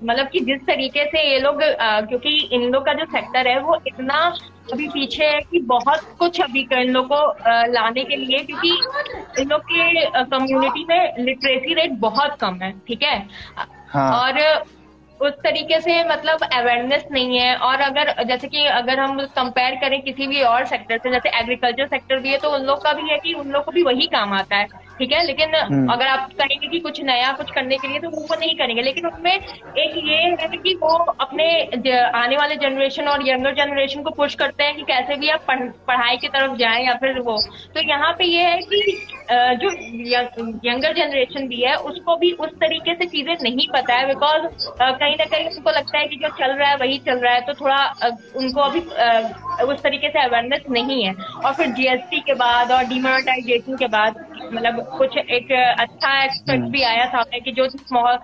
[0.03, 1.61] मतलब कि जिस तरीके से ये लोग
[2.09, 4.33] क्योंकि इन लोग का जो सेक्टर है वो इतना
[4.73, 7.25] अभी पीछे है कि बहुत कुछ अभी इन लोग को
[7.71, 8.79] लाने के लिए क्योंकि
[9.41, 13.27] इन लोग के कम्युनिटी में लिटरेसी रेट बहुत कम है ठीक है?
[13.89, 14.19] हाँ.
[14.23, 14.39] और
[15.19, 20.01] उस तरीके से मतलब अवेयरनेस नहीं है। और अगर, जैसे कि अगर हम कंपेयर करें
[20.01, 23.09] किसी भी और सेक्टर से, जैसे एग्रीकल्चर सेक्टर भी है तो उन लोग का भी
[23.09, 24.67] है कि उन लोग को भी वही काम आता है।
[24.99, 28.09] ठीक है लेकिन हम्म। अगर आप कहेंगे कि कुछ नया कुछ करने के लिए तो
[28.09, 31.47] वो नहीं करेंगे। लेकिन उसमें एक ये है कि वो अपने
[32.15, 35.45] आने वाले जनरेशन और यंगर जनरेशन को पुश करते हैं कि कैसे भी आप
[35.87, 37.37] पढ़ाई की तरफ़ जाएँ या फिर वो।
[37.75, 38.81] तो यहाँ पे ये है कि
[39.61, 39.69] जो
[40.65, 44.47] यंगर जनरेशन भी है उसको भी उस तरीके से चीज़ें नहीं पता है बिकॉज़
[44.81, 47.41] कहीं ना कहीं उनको लगता है कि जो चल रहा है वही चल रहा है
[47.41, 47.79] तो थोड़ा
[48.37, 48.79] उनको अभी
[49.65, 54.25] उस तरीके से अवेयरनेस नहीं है। और फिर जीएसटी के बाद और डिमोनेटाइजेशन के बाद
[54.43, 58.17] मतलब कुछ एक अच्छा एक्सपेक्ट भी आया था कि जो स्मॉल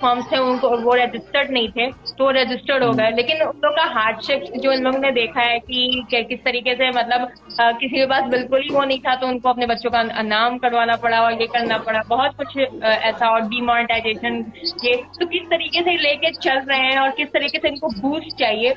[0.00, 1.86] फॉर्म्स थे उनको वो रजिस्टर्ड नहीं थे
[2.18, 5.40] तो रजिस्टर्ड हो गए। हम्म। लेकिन उन लोग का हार्डशिप जो इन लोगों ने देखा
[5.42, 7.28] है कि किस तरीके से मतलब
[7.60, 10.58] आ, किसी के पास बिल्कुल ही वो नहीं था तो उनको अपने बच्चों का नाम
[10.58, 14.44] करवाना पड़ा और ये करना पड़ा। बहुत कुछ ऐसा और डिमोनेटाइजेशन
[14.84, 18.36] ये तो किस तरीके से लेके चल रहे हैं और किस तरीके से इनको बूस्ट
[18.38, 18.74] चाहिए?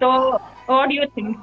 [0.00, 1.36] तो व्हाट डू यू थिंक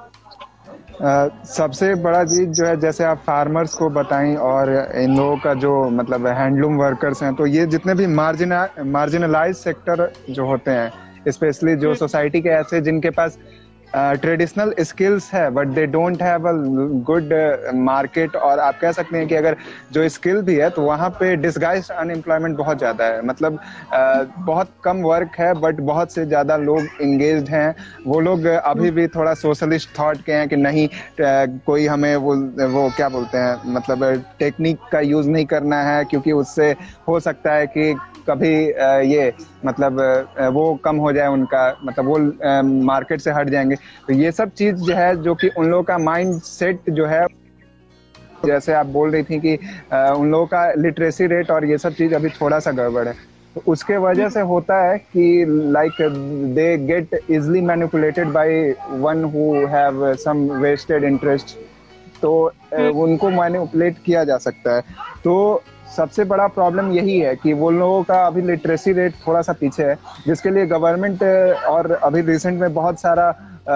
[1.04, 5.72] सबसे बड़ा चीज़ जो है जैसे आप फार्मर्स को बताएँ और इन लोगों का जो
[5.92, 11.76] मतलब हैंडलूम वर्कर्स हैं तो ये जितने भी मार्जिना मार्जिनलाइज सेक्टर जो होते हैं स्पेशली
[11.76, 13.38] जो सोसाइटी हम्म। के ऐसे जिनके पास
[13.96, 16.52] ट्रेडिशनल स्किल्स है but they don't have a
[17.08, 17.34] good
[17.76, 19.56] market और आप कह सकते हैं कि अगर
[19.92, 24.70] जो स्किल भी है तो वहाँ पे डिस्गाइज अनएम्प्लॉयमेंट बहुत ज़्यादा है। मतलब uh, बहुत
[24.84, 27.76] कम वर्क है बट बहुत से ज़्यादा लोग इंगेज हैं।
[28.08, 30.88] वो लोग अभी भी थोड़ा सोशलिस्ट थाट के हैं कि नहीं
[31.66, 32.36] कोई हमें वो
[32.70, 34.04] वो क्या बोलते हैं मतलब
[34.40, 36.72] टेक्निक का यूज़ नहीं करना है क्योंकि उससे
[37.08, 37.94] हो सकता है कि
[38.30, 38.54] कभी
[39.10, 39.32] ये
[39.66, 40.00] मतलब
[40.54, 42.18] वो कम हो जाए उनका मतलब वो
[42.86, 43.76] मार्केट से हट जाएँगे।
[44.08, 47.26] तो ये सब चीज़ जो है जो कि उन लोगों का माइंड सेट जो है
[48.46, 49.56] जैसे आप बोल रही थी कि
[49.94, 53.14] उन लोगों का लिटरेसी रेट और ये सब चीज़ अभी थोड़ा सा गड़बड़ है।
[53.56, 56.02] तो उसके वजह से होता है कि like
[56.56, 61.56] they get easily manipulated by one who have some vested interest
[62.22, 62.34] तो
[63.04, 64.82] उनको मैनिपुलेट किया जा सकता है।
[65.24, 65.64] तो
[65.96, 69.84] सबसे बड़ा प्रॉब्लम यही है कि वो लोगों का अभी लिटरेसी रेट थोड़ा सा पीछे
[69.84, 71.24] है जिसके लिए गवर्नमेंट
[71.68, 73.30] और अभी रिसेंट में बहुत सारा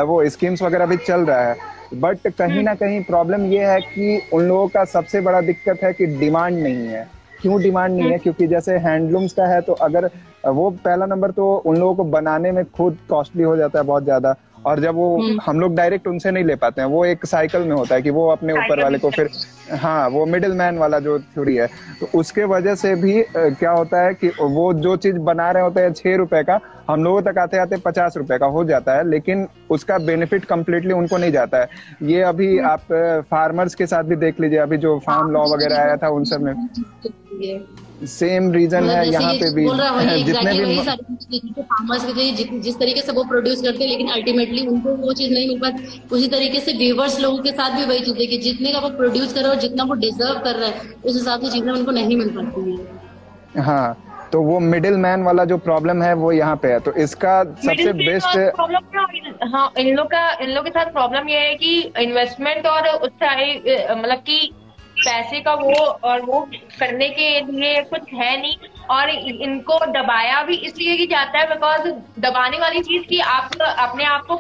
[0.04, 1.56] वो स्कीम्स वगैरह भी चल रहा है।
[1.96, 5.92] बट कहीं ना कहीं प्रॉब्लम ये है कि उन लोगों का सबसे बड़ा दिक्कत है
[5.94, 7.08] कि डिमांड नहीं है।
[7.42, 8.18] क्यों डिमांड नहीं है?
[8.18, 10.10] क्योंकि जैसे हैंडलूम्स का है तो अगर
[10.48, 14.04] वो पहला नंबर तो उन लोगों को बनाने में खुद कॉस्टली हो जाता है बहुत
[14.04, 14.36] ज़्यादा।
[14.66, 17.62] और जब वो हम्म। हम लोग डायरेक्ट उनसे नहीं ले पाते हैं वो एक साइकिल
[17.62, 19.30] में होता है कि वो अपने ऊपर वाले को फिर
[19.74, 21.68] हाँ वो मिडिल मैन वाला जो थ्योरी है
[22.00, 25.82] तो उसके वजह से भी क्या होता है कि वो जो चीज़ बना रहे होते
[25.82, 29.08] हैं छह रुपए का हम लोगों तक आते आते पचास रुपए का हो जाता है
[29.10, 31.70] लेकिन उसका बेनिफिट कम्प्लीटली उनको नहीं जाता है।
[32.04, 32.94] ये अभी आप
[33.32, 36.42] फार्मर्स के साथ भी देख लीजिए अभी जो फार्म लॉ वगैरह आया था उन सब
[36.42, 36.54] में।
[37.42, 37.58] ये
[38.06, 41.64] सेम रीजन मतलब है यहाँ पे भी बोल रहा वही जितने भी वही सारी चीज़ें
[41.64, 45.34] फार्मर्स के लिए जिस, तरीके से वो प्रोड्यूस करते हैं लेकिन अल्टीमेटली उनको वो चीज़
[45.34, 48.38] नहीं मिल पाती। उसी तरीके से व्यूवर्स लोगों के साथ भी वही चीज़ है कि
[48.38, 51.42] जितने का वो प्रोड्यूस कर रहे हो जितना वो डिजर्व कर रहे हैं उस हिसाब
[51.42, 53.98] से चीज़ें उनको नहीं मिल पाती है। हाँ
[54.32, 57.94] तो वो मिडिल मैन वाला जो प्रॉब्लम है वो यहाँ पे है। तो इसका सबसे
[57.94, 59.72] बेस्ट प्रॉब्लम हाँ?
[59.78, 64.18] इन लोग का इन लोग के साथ प्रॉब्लम ये है कि इन्वेस्टमेंट और उससे मतलब
[64.20, 64.40] कि
[64.98, 65.74] पैसे का वो
[66.10, 66.40] और वो
[66.80, 68.56] करने के लिए कुछ है नहीं
[68.90, 71.88] और इनको दबाया भी इसलिए की जाता है बिकॉज़
[72.22, 74.38] दबाने वाली चीज़ की आप अपने आप को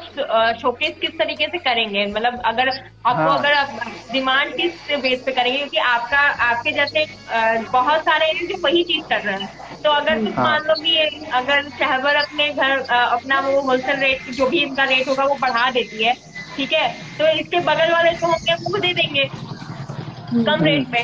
[0.62, 2.06] शोकेस किस तरीके से करेंगे?
[2.08, 5.58] मतलब अगर आपको हाँ। अगर डिमांड किस बेस पे करेंगे?
[5.58, 7.06] क्योंकि आपका आपके जैसे
[7.72, 9.50] बहुत सारे हैं जो वही चीज़ कर रहे हैं।
[9.84, 10.96] तो अगर कुछ हाँ। मान लो कि
[11.34, 15.70] अगर शहबर अपने घर अपना वो होलसेल रेट जो भी इनका रेट होगा वो बढ़ा
[15.72, 16.14] देती है
[16.58, 16.88] ठीक है?
[17.20, 19.30] तो इसके बगल वाले को हम क्या मुँह दे देंगे?
[20.28, 21.04] कम रेट पे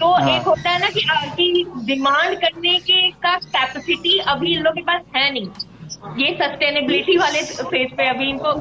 [0.00, 4.62] तो हाँ। एक होता है ना कि आपकी डिमांड करने के का कैपेसिटी अभी इन
[4.62, 5.48] लोग के पास है नहीं।
[6.18, 8.52] ये सस्टेनेबिलिटी वाले फ़ेज़ पे अभी इनको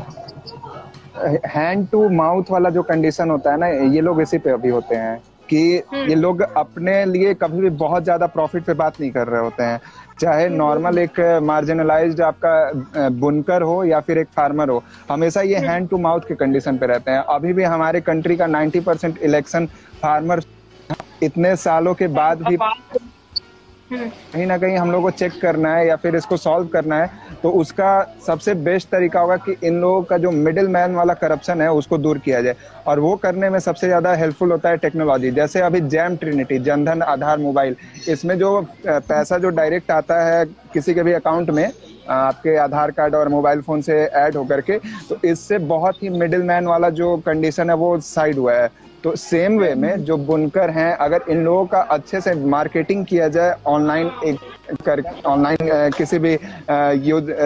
[1.47, 4.95] हैंड टू माउथ वाला जो कंडीशन होता है ना ये लोग इसी पे अभी होते
[4.95, 5.17] हैं
[5.49, 5.61] कि
[5.93, 9.63] ये लोग अपने लिए कभी भी बहुत ज़्यादा प्रॉफिट पे बात नहीं कर रहे होते
[9.63, 9.79] हैं।
[10.19, 15.89] चाहे नॉर्मल एक मार्जिनलाइज्ड आपका बुनकर हो या फिर एक फार्मर हो हमेशा ये हैंड
[15.89, 19.65] टू माउथ के कंडीशन पे रहते हैं। अभी भी हमारे कंट्री का 90 परसेंट इलेक्शन
[20.03, 20.41] फार्मर
[21.21, 22.57] इतने सालों के बाद भी
[23.95, 27.37] कहीं ना कहीं हम लोग को चेक करना है या फिर इसको सॉल्व करना है
[27.43, 27.91] तो उसका
[28.27, 31.97] सबसे बेस्ट तरीका होगा कि इन लोगों का जो मिडिल मैन वाला करप्शन है, उसको
[31.97, 32.55] दूर किया जाए।
[32.87, 37.01] और वो करने में सबसे ज़्यादा हेल्पफुल होता है टेक्नोलॉजी जैसे अभी JAM trinity Jan Dhan
[37.03, 37.75] Aadhaar mobile
[38.09, 41.71] इसमें जो पैसा जो डायरेक्ट आता है किसी के भी अकाउंट में
[42.11, 44.77] आपके आधार कार्ड और मोबाइल फ़ोन से ऐड होकर के
[45.09, 48.69] तो इससे बहुत ही मिडिल मैन वाला जो कंडीशन है, वो साइड हुआ है।
[49.03, 53.27] तो सेम वे में जो बुनकर हैं, अगर इन लोगों का अच्छे से मार्केटिंग किया
[53.29, 54.39] जाए ऑनलाइन एक
[54.85, 56.35] कर ऑनलाइन किसी भी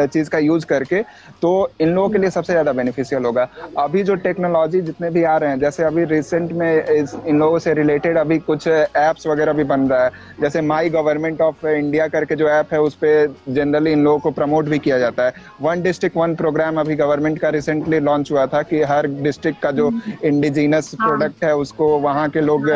[0.08, 1.01] चीज़ का यूज़ करके
[1.41, 1.49] तो
[1.81, 3.47] इन लोगों के लिए सबसे ज़्यादा बेनिफिशियल होगा।
[3.79, 7.73] अभी जो टेक्नोलॉजी जितने भी आ रहे हैं जैसे अभी रिसेंट में इन लोगों से
[7.73, 10.11] रिलेटेड अभी कुछ एप्स वगैरह भी बन रहा है।
[10.41, 14.31] जैसे माई गवर्नमेंट ऑफ़ इंडिया करके जो ऐप है उस पर जनरली इन लोगों को
[14.31, 18.45] प्रमोट भी किया जाता है। वन डिस्ट्रिक्ट वन प्रोग्राम अभी गवर्नमेंट का रिसेंटली लॉन्च हुआ
[18.47, 19.91] था कि हर डिस्ट्रिक्ट का जो
[20.23, 22.69] इंडिजिनस प्रोडक्ट है उसको वहाँ के लोग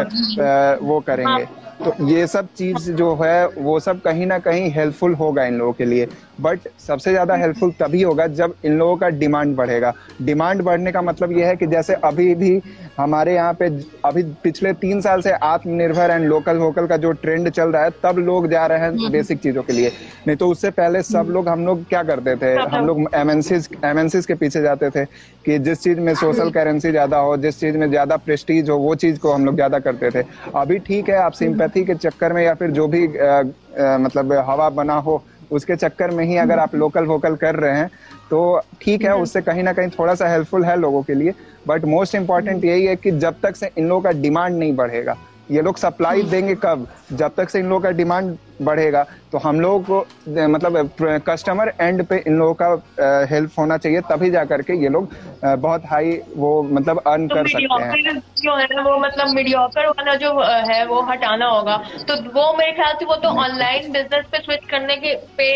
[0.83, 1.45] वो करेंगे।
[1.83, 5.73] तो ये सब चीज़ जो है वो सब कहीं ना कहीं हेल्पफुल होगा इन लोगों
[5.73, 6.07] के लिए।
[6.39, 11.01] बट सबसे ज़्यादा हेल्पफुल तभी होगा जब इन लोगों का डिमांड बढ़ेगा। डिमांड बढ़ने का
[11.01, 12.61] मतलब यह है कि जैसे अभी भी
[12.97, 13.67] हमारे यहाँ पे
[14.05, 17.89] अभी पिछले तीन साल से आत्मनिर्भर एंड लोकल वोकल का जो ट्रेंड चल रहा है
[18.03, 19.91] तब लोग जा रहे हैं बेसिक चीज़ों के लिए।
[20.27, 22.53] नहीं तो उससे पहले सब लोग हम लोग क्या करते थे?
[22.67, 25.05] हम लोग एमएनसीज एमएनसीज के पीछे जाते थे
[25.45, 28.95] कि जिस चीज़ में सोशल करेंसी ज़्यादा हो जिस चीज़ में ज़्यादा प्रेस्टीज हो वो
[28.95, 30.23] चीज़ को हम लोग ज़्यादा करते थे।
[30.55, 33.43] अभी ठीक है आप सिंपैथी के चक्कर में या फिर जो भी अ,
[33.79, 37.77] अ, मतलब हवा बना हो उसके चक्कर में ही अगर आप लोकल वोकल कर रहे
[37.77, 37.89] हैं
[38.29, 41.33] तो ठीक है उससे कहीं ना कहीं थोड़ा सा हेल्पफुल है लोगों के लिए
[41.67, 45.17] बट मोस्ट इंपॉर्टेंट यही है कि जब तक से इन लोगों का डिमांड नहीं बढ़ेगा
[45.49, 46.87] ये लोग सप्लाई देंगे कब?
[47.13, 50.89] जब तक से इन लोगों का डिमांड बढ़ेगा तो हम लोगों को मतलब
[51.27, 55.85] कस्टमर एंड पे इन लोगों का हेल्प होना चाहिए तभी जा करके ये लोग बहुत
[55.85, 60.15] हाई वो मतलब अर्न तो कर सकते हैं। जो है ना वो मतलब मीडियोकर वाला
[60.15, 60.31] जो
[60.69, 61.77] है वो हटाना होगा।
[62.07, 65.51] तो वो मेरे ख्याल से वो तो ऑनलाइन बिज़नेस पे स्विच करने के पे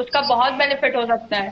[0.00, 1.50] उसका बहुत बेनिफिट हो सकता है।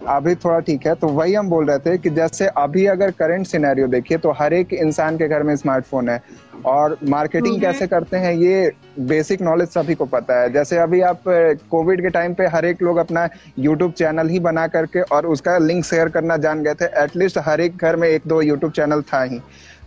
[0.00, 3.46] अभी थोड़ा ठीक है तो वही हम बोल रहे थे कि जैसे अभी अगर करंट
[3.46, 6.22] सिनेरियो देखिए तो हर एक इंसान के घर में स्मार्टफ़ोन है।
[6.66, 8.70] और मार्केटिंग कैसे करते हैं ये
[9.00, 11.22] बेसिक नॉलेज सभी को पता है। जैसे अभी आप
[11.70, 13.28] कोविड के टाइम पे हर एक लोग अपना
[13.58, 17.60] यूट्यूब चैनल ही बना करके और उसका लिंक शेयर करना जान गए थे एटलीस्ट हर
[17.60, 19.40] एक घर में एक दो यूट्यूब चैनल था ही।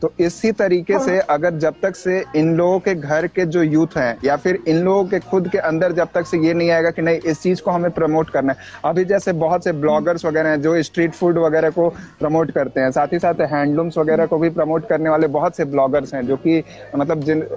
[0.03, 3.95] तो इसी तरीके से अगर जब तक से इन लोगों के घर के जो यूथ
[3.97, 6.89] हैं या फिर इन लोगों के खुद के अंदर जब तक से ये नहीं आएगा
[6.91, 10.49] कि नहीं इस चीज़ को हमें प्रमोट करना है। अभी जैसे बहुत से ब्लॉगर्स वगैरह
[10.49, 11.87] हैं जो स्ट्रीट फ़ूड वगैरह को
[12.19, 15.65] प्रमोट करते हैं साथ ही साथ हैंडलूम्स वगैरह को भी प्रमोट करने वाले बहुत से
[15.65, 16.61] ब्लॉगर्स हैं जो कि
[16.95, 17.47] मतलब जिन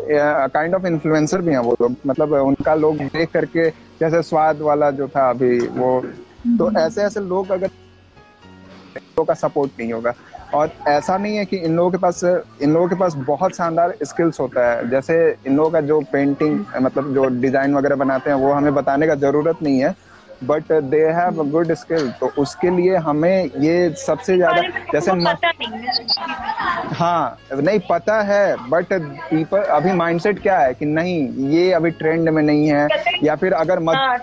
[0.54, 3.68] काइंड ऑफ़ इन्फ्लुएंसर भी हैं वो लोग। मतलब उनका लोग देख करके
[4.00, 6.00] जैसे स्वाद वाला जो था अभी वो
[6.58, 10.12] तो ऐसे ऐसे लोग अगर लोगों का सपोर्ट नहीं होगा।
[10.54, 13.94] और ऐसा नहीं है कि इन लोगों के पास इन लोगों के पास बहुत शानदार
[14.02, 15.16] स्किल्स होता है। जैसे
[15.46, 19.14] इन लोगों का जो पेंटिंग मतलब जो डिज़ाइन वगैरह बनाते हैं वो हमें बताने का
[19.14, 19.94] ज़रूरत नहीं है
[20.44, 25.10] but they have a good skill तो उसके लिए हमें ये सबसे ज़्यादा जैसे
[26.94, 28.92] हाँ नहीं पता है बट
[29.30, 32.88] पीपल अभी माइंडसेट क्या है कि नहीं ये अभी ट्रेंड में नहीं है
[33.24, 34.18] या फिर अगर मत हाँ,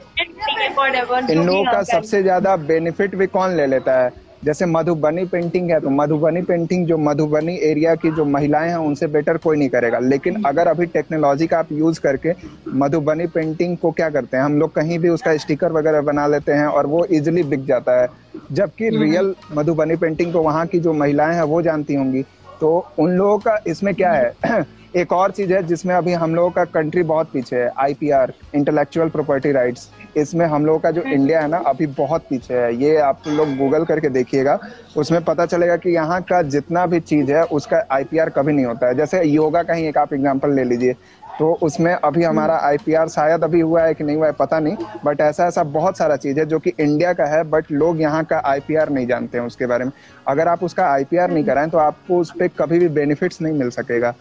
[1.31, 4.09] इन लोगों का सबसे ज़्यादा बेनिफिट भी कौन ले लेता है?
[4.43, 9.07] जैसे मधुबनी पेंटिंग है तो मधुबनी पेंटिंग जो मधुबनी एरिया की जो महिलाएँ हैं उनसे
[9.07, 12.33] बेटर कोई नहीं करेगा। लेकिन अगर अभी टेक्नोलॉजी का आप यूज़ करके
[12.73, 16.51] मधुबनी पेंटिंग को क्या करते हैं हम लोग कहीं भी उसका स्टिकर वगैरह बना लेते
[16.51, 18.07] हैं और वो इजिली बिक जाता है।
[18.49, 22.23] जबकि रियल मधुबनी पेंटिंग को वहाँ की जो महिलाएँ हैं वो जानती होंगी।
[22.61, 24.31] तो उन लोगों का इसमें क्या है
[24.93, 29.09] एक और चीज़ है जिसमें अभी हम लोगों का कंट्री बहुत पीछे है आईपीआर इंटेलेक्चुअल
[29.09, 29.87] प्रॉपर्टी राइट्स
[30.17, 33.55] इसमें हम लोगों का जो इंडिया है ना अभी बहुत पीछे है। ये आप लोग
[33.57, 34.59] गूगल करके देखिएगा
[34.97, 38.87] उसमें पता चलेगा कि यहाँ का जितना भी चीज़ है उसका आईपीआर कभी नहीं होता
[38.87, 40.95] है। जैसे योगा का ही एक आप एग्ज़ाम्पल ले लीजिए।
[41.39, 44.75] तो उसमें अभी हमारा आईपीआर शायद अभी हुआ है कि नहीं हुआ है पता नहीं।
[45.05, 48.23] बट ऐसा ऐसा बहुत सारा चीज़ है जो कि इंडिया का है बट लोग यहाँ
[48.23, 49.91] का आईपीआर नहीं जानते हैं उसके बारे में।
[50.27, 53.69] अगर आप उसका आईपीआर नहीं कराएँ तो आपको उस पर कभी भी बेनिफिट्स नहीं मिल
[53.71, 54.13] सकेगा।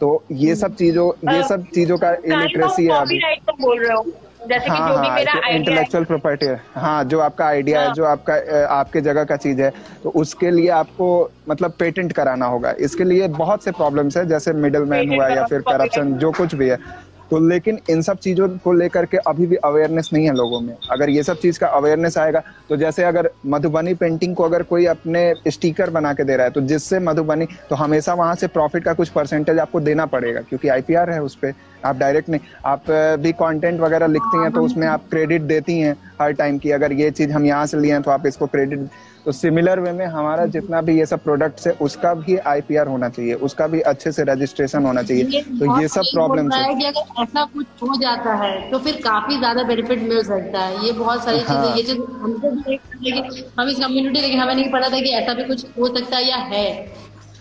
[0.00, 4.04] तो ये सब चीज़ों ये सब चीज़ों का इलिटरेसी है अभी। तो बोल रहे हो।
[4.48, 8.34] जैसे हाँ जो हाँ। इंटेलेक्चुअल प्रॉपर्टी है। हाँ जो आपका आइडिया है हाँ। जो आपका
[8.74, 9.70] आपके जगह का चीज़ है
[10.02, 11.08] तो उसके लिए आपको
[11.48, 15.44] मतलब पेटेंट कराना होगा। इसके लिए बहुत से प्रॉब्लम्स है जैसे मिडल मैन हुआ या
[15.44, 16.78] फिर करप्शन जो कुछ भी है।
[17.30, 20.74] तो लेकिन इन सब चीज़ों को लेकर के अभी भी अवेयरनेस नहीं है लोगों में।
[20.90, 24.86] अगर ये सब चीज़ का अवेयरनेस आएगा तो जैसे अगर मधुबनी पेंटिंग को अगर कोई
[24.86, 28.84] अपने स्टिकर बना के दे रहा है तो जिससे मधुबनी तो हमेशा वहाँ से प्रॉफिट
[28.84, 31.52] का कुछ परसेंटेज आपको देना पड़ेगा, क्योंकि आईपीआर है उस पर
[31.84, 35.96] आप डायरेक्ट नहीं, आप भी कंटेंट वगैरह लिखती हैं तो उसमें आप क्रेडिट देती हैं
[36.20, 38.88] हर टाइम की अगर ये चीज़ हम यहाँ से लिए हैं तो आप इसको क्रेडिट
[39.26, 43.08] तो सिमिलर वे में हमारा जितना भी ये सब प्रोडक्ट है उसका भी आईपीआर होना
[43.08, 47.96] चाहिए उसका भी अच्छे से रजिस्ट्रेशन होना चाहिए। तो ये सब अगर ऐसा कुछ हो
[48.00, 51.76] जाता है तो फिर काफ़ी ज़्यादा बेनिफिट मिल सकता है। ये बहुत सारी हाँ। चीज़ें।
[51.76, 52.78] ये चीज़ हमको भी
[53.58, 56.28] हम इस कम्युनिटी लेकिन हमें नहीं पता था कि ऐसा भी कुछ हो सकता है
[56.28, 56.66] या है।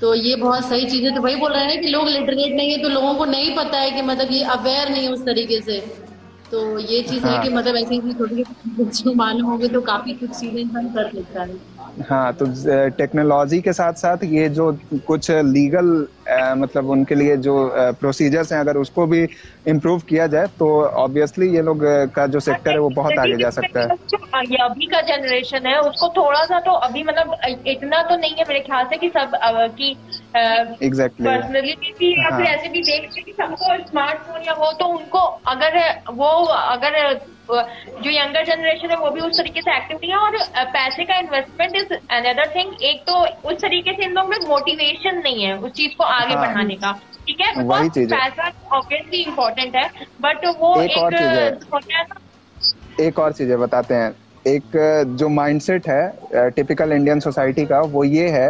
[0.02, 2.72] तो ये बहुत सही चीज़ है तो वही बोल रहे हैं कि लोग लिटरेट नहीं
[2.72, 5.62] है तो लोगों को नहीं पता है कि मतलब ये अवेयर नहीं है उस तरीके
[5.62, 5.80] से।
[6.52, 10.14] तो ये चीज़ है हाँ। कि मतलब ऐसे ही छोटी छोटी मालूम होगी तो काफ़ी
[10.14, 11.77] कुछ चीज़ें इंसान कर लेता है
[12.10, 12.46] हाँ तो
[12.98, 14.72] टेक्नोलॉजी के साथ साथ ये जो
[15.08, 15.88] कुछ लीगल
[16.58, 17.56] मतलब उनके लिए जो
[18.00, 19.22] प्रोसीजर्स हैं अगर उसको भी
[19.68, 20.68] इम्प्रूव किया जाए तो
[20.98, 21.84] ऑब्वियसली ये लोग
[22.16, 25.80] का जो सेक्टर है वो बहुत आगे जा सकता है ये अभी का जनरेशन है
[25.82, 27.36] उसको थोड़ा सा तो अभी मतलब
[27.68, 29.40] इतना तो नहीं है मेरे ख्याल से कि सब
[29.78, 29.96] कि
[30.84, 34.86] एग्जैक्टली पर्सनली या फिर हाँ। ऐसे भी देखते हैं कि सबको स्मार्टफ़ोन या वो तो
[34.90, 35.80] उनको अगर
[36.14, 37.20] वो अगर
[37.50, 40.38] जो यंगर जनरेशन है वो भी उस तरीके से एक्टिव नहीं है और
[40.74, 43.16] पैसे का इन्वेस्टमेंट इज़ अनदर थिंग एक तो
[43.50, 46.76] उस तरीके से इन लोग में मोटिवेशन नहीं है उस चीज़ को आगे हाँ। बढ़ाने
[46.76, 46.92] का
[47.28, 49.90] ठीक है। पैसा ऑब्वियसली इम्पोर्टेंट है
[50.22, 54.78] बट वो एक एक और चीज़ एक और चीज़ें बताते हैं एक
[55.20, 58.48] जो माइंडसेट है टिपिकल इंडियन सोसाइटी का वो ये है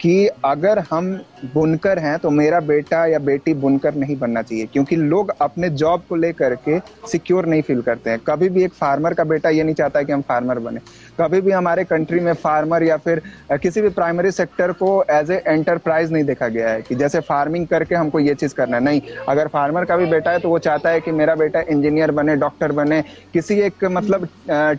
[0.00, 1.10] कि अगर हम
[1.54, 6.02] बुनकर हैं तो मेरा बेटा या बेटी बुनकर नहीं बनना चाहिए, क्योंकि लोग अपने जॉब
[6.08, 6.78] को लेकर के
[7.08, 10.04] सिक्योर नहीं फील करते हैं। कभी भी एक फार्मर का बेटा ये नहीं चाहता है
[10.04, 10.80] कि हम फार्मर बने।
[11.20, 15.42] कभी भी हमारे कंट्री में फार्मर या फिर किसी भी प्राइमरी सेक्टर को एज ए
[15.48, 19.00] एंटरप्राइज नहीं देखा गया है कि जैसे फ़ार्मिंग करके हमको ये चीज़ करना है। नहीं,
[19.28, 22.36] अगर फार्मर का भी बेटा है तो वो चाहता है कि मेरा बेटा इंजीनियर बने
[22.36, 23.02] डॉक्टर बने,
[23.34, 24.28] किसी एक मतलब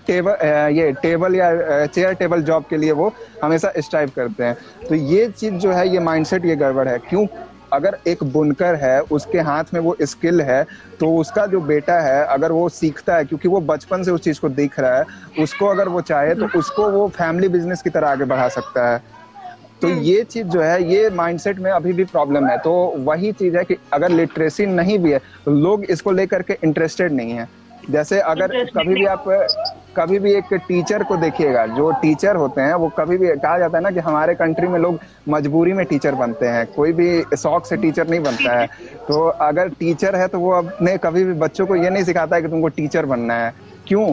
[0.08, 3.14] टेबल ये टेबल या चेयर टेबल जॉब के लिए वो
[3.44, 4.56] हमेशा स्ट्राइव करते हैं।
[4.90, 7.26] तो ये चीज़ जो है, ये माइंडसेट ये गड़बड़ है। क्यों?
[7.74, 10.64] अगर एक बुनकर है उसके हाथ में वो स्किल है
[11.00, 14.40] तो उसका जो बेटा है अगर वो सीखता है क्योंकि वो बचपन से उस चीज़
[14.40, 15.06] को देख रहा है
[15.40, 19.02] उसको अगर वो चाहे तो उसको वो फैमिली बिज़नेस की तरह आगे बढ़ा सकता है।
[19.82, 23.58] तो ये चीज़ जो है ये माइंडसेट में अभी भी प्रॉब्लम है। तो वही चीज़
[23.58, 27.48] है कि अगर लिटरेसी नहीं भी है तो लोग इसको लेकर के इंटरेस्टेड नहीं है।
[27.90, 29.24] जैसे अगर कभी भी आप
[29.96, 33.78] कभी भी एक टीचर को देखिएगा जो टीचर होते हैं वो कभी भी कहा जाता
[33.78, 37.66] है ना कि हमारे कंट्री में लोग मजबूरी में टीचर बनते हैं कोई भी शौक
[37.66, 38.68] से टीचर नहीं बनता है।
[39.08, 42.42] तो अगर टीचर है तो वो अपने कभी भी बच्चों को ये नहीं सिखाता है
[42.42, 43.54] कि तुमको टीचर बनना है।
[43.88, 44.06] क्यों?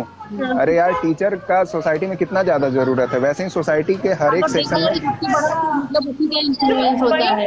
[0.60, 4.34] अरे यार टीचर का सोसाइटी में कितना ज़्यादा ज़रूरत है। वैसे ही सोसाइटी के हर
[4.36, 7.46] एक सेक्शन में मतलब उसी का इन्फ्लुएंस होता है।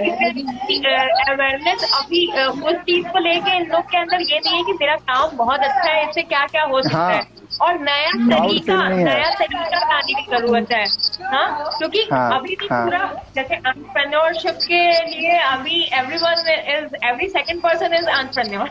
[1.32, 2.26] अवेयरनेस अभी
[2.70, 5.60] उस चीज़ को लेके इन लोग के अंदर ये नहीं है कि मेरा काम बहुत
[5.60, 7.22] अच्छा है इससे क्या क्या हो सकता हाँ। है।
[7.62, 10.86] और नया तरीका है। नया तरीका लाने की ज़रूरत है
[11.32, 11.48] हाँ?
[11.78, 13.04] क्योंकि हाँ, अभी भी हाँ। पूरा
[13.36, 18.70] जैसे एंटरप्रेन्योरशिप के लिए अभी everyone is every second person is entrepreneur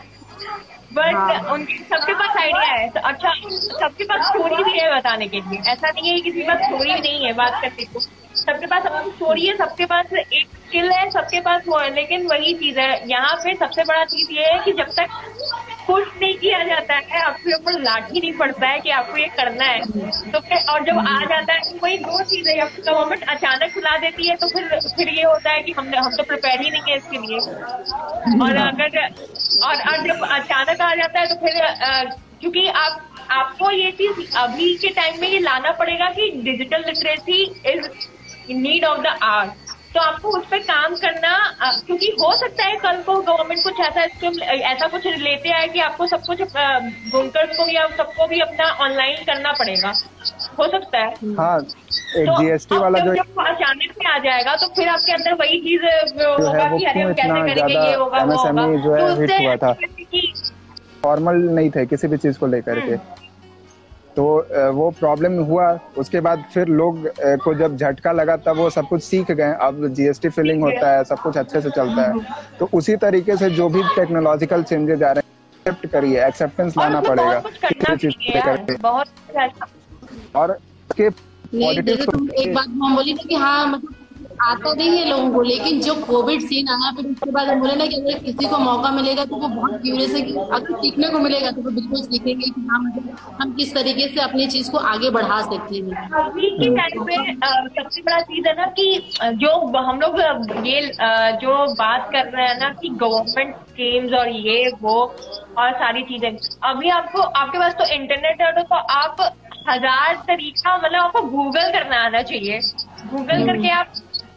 [0.93, 3.33] but हाँ। उनके सबके पास आइडिया है। तो अच्छा
[3.79, 6.93] सबके पास स्टोरी भी है बताने के लिए। ऐसा नहीं है कि किसी पास स्टोरी
[6.93, 7.99] नहीं है बात करने को।
[8.35, 12.27] सबके पास अपनी स्टोरी है सबके पास एक स्किल है सबके पास वो है। लेकिन
[12.27, 15.07] वही चीज़ है यहाँ पे सबसे बड़ा चीज़ ये है कि जब तक
[15.87, 19.65] पुश नहीं किया जाता है आपके ऊपर लाठी नहीं पड़ता है कि आपको ये करना
[19.65, 19.79] है।
[20.31, 24.35] तो फिर और जब आ जाता है वही दो चीज़ें गवर्नमेंट अचानक बुला देती है
[24.35, 27.17] तो फिर फिर ये होता है कि हम हम तो प्रिपेयर ही नहीं है इसके
[27.17, 27.39] लिए।
[28.39, 31.59] और अगर और, और जब अचानक आ जाता है तो फिर
[32.41, 33.01] क्योंकि आप
[33.31, 37.89] आपको ये चीज़ अभी के टाइम में ये लाना पड़ेगा कि digital literacy is
[38.53, 41.31] need of the art तो आपको उस पर काम करना
[41.87, 45.79] क्योंकि हो सकता है कल को गवर्नमेंट कुछ ऐसा स्कीम ऐसा कुछ लेते आए कि
[45.79, 46.41] आपको सब कुछ
[47.13, 49.91] बुनकर्स को या सबको भी अपना ऑनलाइन करना पड़ेगा।
[50.59, 53.11] हो सकता है। हाँ एक तो जीएसटी वाला जो
[53.43, 55.85] अचानक में आ जाएगा तो फिर आपके अंदर वही चीज़
[56.23, 59.55] होगा कि अरे हम कैसे करेंगे ये होगा वो होगा। जो है हिट तो हुआ
[59.55, 59.73] था।
[61.03, 63.20] फॉर्मल नहीं थे किसी भी चीज़ को लेकर के। हम्म।
[64.15, 64.23] तो
[64.73, 67.07] वो प्रॉब्लम हुआ। उसके बाद फिर लोग
[67.43, 71.03] को जब झटका लगा तब वो सब कुछ सीख गए। अब जीएसटी फिलिंग होता है
[71.03, 72.13] सब कुछ अच्छे से चलता है।
[72.59, 75.29] तो उसी तरीके से जो भी टेक्नोलॉजिकल चेंजेस आ रहे हैं
[75.61, 77.37] एक्सेप्ट करिए एक्सेप्टेंस लाना पड़ेगा।
[80.35, 83.95] और उसके एक बात हम बोली कि हाँ मतलब
[84.41, 87.75] आता नहीं है लोगों को लेकिन जो कोविड सीन आया फिर उसके बाद हम बोले
[87.75, 91.09] ना कि अगर किसी को मौका मिलेगा तो वो बहुत क्यूरियस है कि अगर सीखने
[91.09, 94.71] को मिलेगा तो वो बिल्कुल सीखेंगे कि हाँ मतलब हम किस तरीके से अपनी चीज़
[94.71, 97.15] को आगे बढ़ा सकते हैं। अभी के टाइम पे
[97.75, 98.87] सबसे बड़ा चीज़ है ना कि
[99.43, 100.19] जो हम लोग
[100.67, 100.81] ये
[101.41, 104.97] जो बात कर रहे हैं ना कि गवर्नमेंट स्कीम्स और ये वो
[105.57, 106.29] और सारी चीज़ें।
[106.63, 109.21] अभी आपको आपके पास तो इंटरनेट है तो आप
[109.69, 112.59] हज़ार तरीका मतलब आपको गूगल करना आना चाहिए।
[113.11, 113.91] गूगल हम्म। करके आप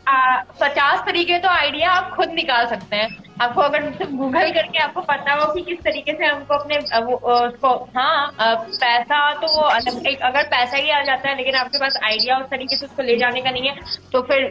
[0.06, 3.08] पचास तरीके तो आइडिया आप खुद निकाल सकते हैं।
[3.42, 3.82] आपको अगर
[4.12, 9.46] गूगल करके आपको पता हो कि किस तरीके से हमको अपने उसको हाँ पैसा तो
[9.54, 9.68] वो
[10.08, 13.02] एक, अगर पैसा ही आ जाता है, लेकिन आपके पास आइडिया उस तरीके से उसको
[13.02, 13.76] ले जाने का नहीं है
[14.12, 14.50] तो फिर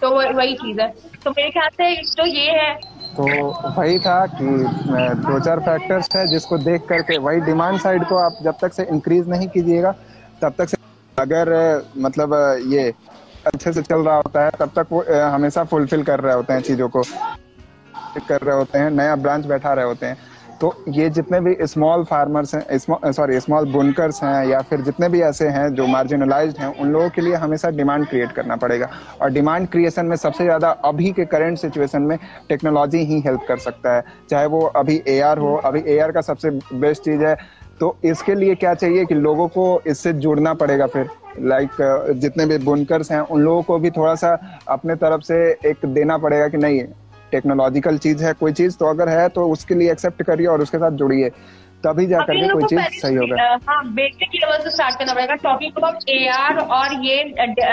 [0.00, 0.88] तो वही चीज़ है।
[1.24, 2.74] तो मेरे ख्याल से तो ये है।
[3.16, 3.24] तो
[3.76, 4.44] वही था कि
[5.20, 8.86] दो चार फैक्टर्स है जिसको देख करके, वही डिमांड साइड को आप जब तक से
[8.86, 9.92] इंक्रीज नहीं कीजिएगा,
[10.42, 10.76] तब तक से,
[11.16, 11.52] अगर
[11.98, 12.34] मतलब
[12.72, 12.92] ये
[13.46, 16.60] अच्छे से चल रहा होता है, तब तक वो हमेशा फुलफिल कर रहे होते हैं
[16.62, 17.02] चीज़ों को।
[18.18, 20.16] कर रहे होते हैं, नया ब्रांच बैठा रहे होते हैं।
[20.60, 25.20] तो ये जितने भी स्मॉल फार्मर्स हैं सॉरी स्मॉल बुनकर्स हैं, या फिर जितने भी
[25.22, 28.88] ऐसे हैं जो मार्जिनलाइज हैं, उन लोगों के लिए हमेशा डिमांड क्रिएट करना पड़ेगा।
[29.22, 32.16] और डिमांड क्रिएशन में सबसे ज़्यादा अभी के करंट सिचुएशन में
[32.48, 36.50] टेक्नोलॉजी ही हेल्प कर सकता है। चाहे वो अभी एआर हो, अभी एआर का सबसे
[36.74, 37.36] बेस्ट चीज़ है
[37.80, 41.08] तो इसके लिए क्या चाहिए कि लोगों को इससे जुड़ना पड़ेगा फिर?
[41.40, 45.36] लाइक like, जितने भी बुनकर्स हैं उन लोगों को भी थोड़ा सा अपने तरफ़ से
[45.66, 46.82] एक देना पड़ेगा कि नहीं
[47.32, 50.78] टेक्नोलॉजिकल चीज़ है कोई चीज़ तो अगर है तो उसके लिए एक्सेप्ट करिए और उसके
[50.78, 51.30] साथ जुड़िए।
[51.84, 55.34] तभी जा करके कोई चीज़ सही होगा। हाँ बेसिक लेवल से स्टार्ट करना पड़ेगा।
[55.66, 57.22] अबाउट एआर और ये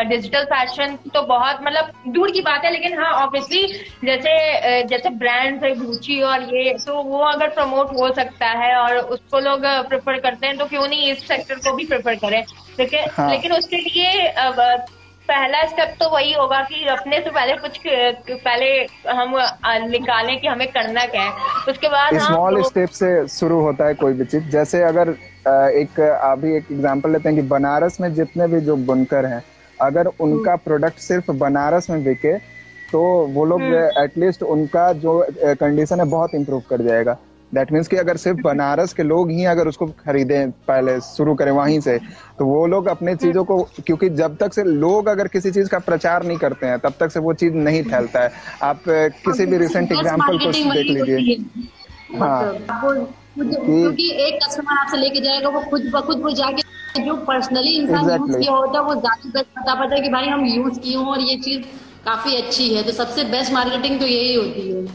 [0.05, 3.63] डिजिटल फ़ैशन तो बहुत मतलब दूर की बात है लेकिन हाँ ऑब्वियसली
[4.05, 8.97] जैसे जैसे ब्रांड्स है गुची और ये तो वो अगर प्रमोट हो सकता है और
[9.15, 12.43] उसको लोग प्रेफर करते हैं तो क्यों नहीं इस सेक्टर को भी प्रेफर करें?
[12.79, 13.29] लेकिन हाँ.
[13.29, 14.11] लेकिन उसके लिए
[15.29, 17.77] पहला स्टेप तो वही होगा कि अपने से पहले कुछ
[18.29, 18.67] पहले
[19.11, 19.35] हम
[19.89, 22.61] निकालें कि हमें करना क्या है उसके बाद स्मॉल.
[22.63, 25.09] स्टेप से शुरू होता है कोई भी चीज़ जैसे अगर
[25.77, 29.43] एक अभी एक एग्जांपल लेते हैं कि बनारस में जितने भी जो बुनकर हैं
[29.79, 32.37] अगर उनका प्रोडक्ट हम्म। सिर्फ़ बनारस में बिके
[32.89, 33.61] तो वो लोग
[33.99, 35.19] एटलीस्ट हम्म। उनका जो
[35.61, 37.17] कंडीशन है बहुत इम्प्रूव कर जाएगा
[37.53, 41.51] दैट मीन्स कि अगर सिर्फ़ बनारस के लोग ही अगर उसको खरीदें पहले शुरू करें
[41.53, 41.97] वहीं से
[42.39, 45.79] तो वो लोग अपने चीज़ों को क्योंकि जब तक से लोग अगर किसी चीज़ का
[45.81, 48.31] प्रचार नहीं करते हैं तब तक से वो चीज़ नहीं फैलता है।
[48.63, 51.37] आप किसी भी रिसेंट एग्ज़ाम्पल को देख लीजिए।
[52.19, 52.53] हाँ।
[53.35, 58.09] क्योंकि एक कस्टमर आपसे लेके जाएगा वो खुद ब खुद वो जाके जो पर्सनली इंसान
[58.09, 61.05] यूज़ किया होता है वो ज़्यादा बता पाता है कि भाई हम यूज़ किए हों
[61.07, 61.61] और ये चीज़
[62.05, 64.85] काफ़ी अच्छी है। तो सबसे बेस्ट मार्केटिंग तो यही होती है।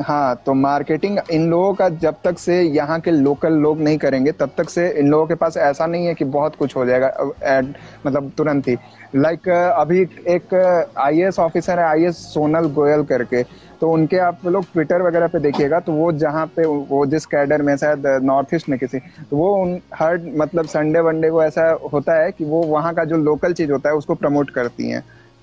[0.00, 4.32] हाँ तो मार्केटिंग इन लोगों का जब तक से यहाँ के लोकल लोग नहीं करेंगे,
[4.32, 7.08] तब तक से इन लोगों के पास ऐसा नहीं है कि बहुत कुछ हो जाएगा
[7.48, 7.74] एड
[8.06, 8.76] मतलब तुरंत ही।
[9.16, 10.54] लाइक अभी एक
[10.98, 13.42] आई ऑफिसर है आई सोनल गोयल करके
[13.80, 17.62] तो उनके आप लोग ट्विटर वगैरह पे देखिएगा तो वो जहाँ पे, वो जिस कैडर
[17.62, 21.70] में, शायद नॉर्थ ईस्ट में किसी तो वो उन, हर मतलब संडे वनडे को ऐसा
[21.92, 25.02] होता है कि वो वहाँ का जो लोकल चीज़ होता है, उसको प्रमोट करती हैं।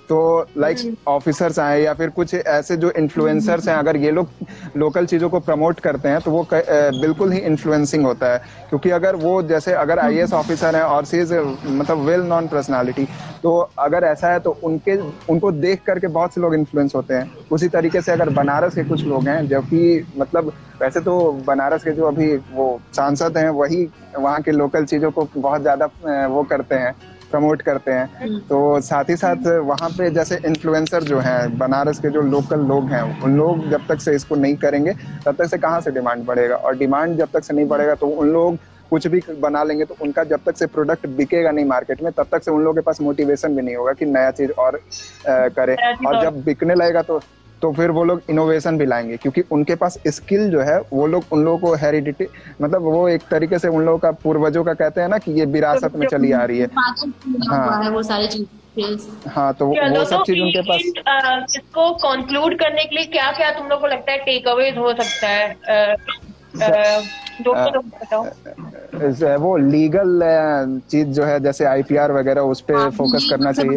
[0.10, 0.18] तो
[0.58, 0.78] लाइक
[1.08, 4.30] ऑफिसर्स हम्म। आए या फिर कुछ ऐसे जो इन्फ्लुएंसर्स हैं अगर ये लोग
[4.78, 8.38] लोकल चीज़ों को प्रमोट करते हैं तो वो बिल्कुल ही इन्फ्लुएंसिंग होता है।
[8.70, 13.08] क्योंकि अगर वो जैसे अगर आई ऑफिसर है और सी इज़ मतलब वेल नॉन पर्सनैलिटी
[13.44, 14.96] तो अगर ऐसा है तो उनके
[15.32, 18.84] उनको देख करके बहुत से लोग इन्फ्लुएंस होते हैं। उसी तरीके से अगर बनारस के
[18.84, 20.52] कुछ लोग हैं जबकि मतलब
[20.82, 23.88] वैसे तो बनारस के जो अभी वो सांसद हैं वही
[24.18, 26.96] वहाँ के लोकल चीज़ों को बहुत ज़्यादा वो करते हैं।
[27.32, 32.00] प्रमोट करते हैं। हम्म। तो साथ ही साथ वहाँ पे जैसे इन्फ्लुएंसर जो हैं बनारस
[32.00, 34.94] के जो लोकल लोग हैं उन लोग जब तक से इसको नहीं करेंगे
[35.26, 36.56] तब तक से कहाँ से डिमांड बढ़ेगा?
[36.56, 38.58] और डिमांड जब तक से नहीं बढ़ेगा तो उन लोग
[38.92, 42.28] कुछ भी बना लेंगे तो उनका जब तक से प्रोडक्ट बिकेगा नहीं मार्केट में तब
[42.32, 44.80] तक से उन लोगों के पास मोटिवेशन भी नहीं होगा कि नया चीज़ और
[45.28, 45.76] करें।
[46.08, 47.20] और जब बिकने लगेगा तो
[47.62, 51.24] तो फिर वो लोग इनोवेशन भी लाएँगे क्योंकि उनके पास स्किल जो है वो लोग
[51.32, 52.26] उन लोगों को हेरिडिटी
[52.62, 55.46] मतलब वो एक तरीके से उन लोगों का पूर्वजों का कहते हैं ना कि ये
[55.56, 56.68] विरासत में चली आ रही है।
[57.50, 62.96] हाँ। वो सारी चीज़ हाँ तो वो सब चीज़ उनके पास इसको कंक्लूड करने के
[62.96, 65.96] लिए क्या क्या तुम लोग को लगता है टेक अवे हो सकता है?
[69.38, 70.20] वो लीगल
[70.92, 73.76] चीज़ जो है जैसे आईपीआर वगैरह उस पर फोकस हाँ, करना चाहिए।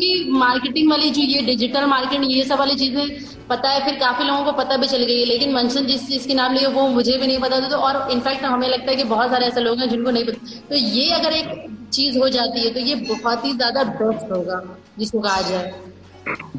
[0.00, 3.08] ये मार्केटिंग वाली जो ये डिजिटल मार्केटिंग ये सब वाली चीज़ें
[3.48, 6.28] पता है फिर काफ़ी लोगों को पता भी चल गई है लेकिन मंशन जिस चीज़
[6.28, 8.96] के नाम लिए वो मुझे भी नहीं पता था तो और इनफैक्ट हमें लगता है
[8.96, 11.46] कि बहुत सारे ऐसे लोग हैं जिनको नहीं पता। तो ये अगर एक
[11.92, 14.60] चीज़ हो जाती है तो ये बहुत ही ज़्यादा बेस्ट होगा
[14.98, 15.89] जिसको कहा जाए।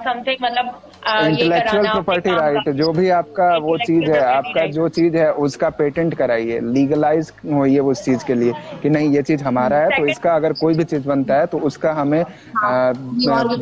[0.01, 5.31] समथिंग मतलब इंटेलेक्चुअल प्रॉपर्टी राइट जो भी आपका वो चीज़ है आपका जो चीज़ है
[5.47, 9.99] उसका पेटेंट कराइए लीगलाइज होइए उस चीज़ के लिए कि नहीं ये चीज़ हमारा है
[9.99, 12.25] तो इसका अगर कोई भी चीज़ बनता है तो उसका हमें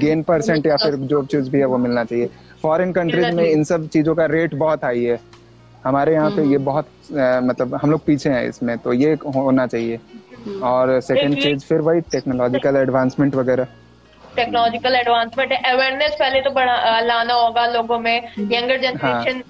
[0.01, 2.29] गेन परसेंट या फिर जो चीज़ भी है वो मिलना चाहिए।
[2.63, 5.19] फॉरेन कंट्रीज़ में इन सब चीज़ों का रेट बहुत हाई है।
[5.85, 6.87] हमारे यहाँ पे ये हम्म। बहुत
[7.45, 9.99] मतलब हम लोग पीछे हैं इसमें तो ये होना चाहिए।
[10.63, 13.67] और सेकंड चीज़ फिर वही टेक्नोलॉजिकल एडवांसमेंट वगैरह
[14.37, 19.43] टेक्नोलॉजिकल एडवांसमेंट है अवेयरनेस पहले तो बढ़ा लाना होगा लोगों में यंगर जनरेशन हाँ.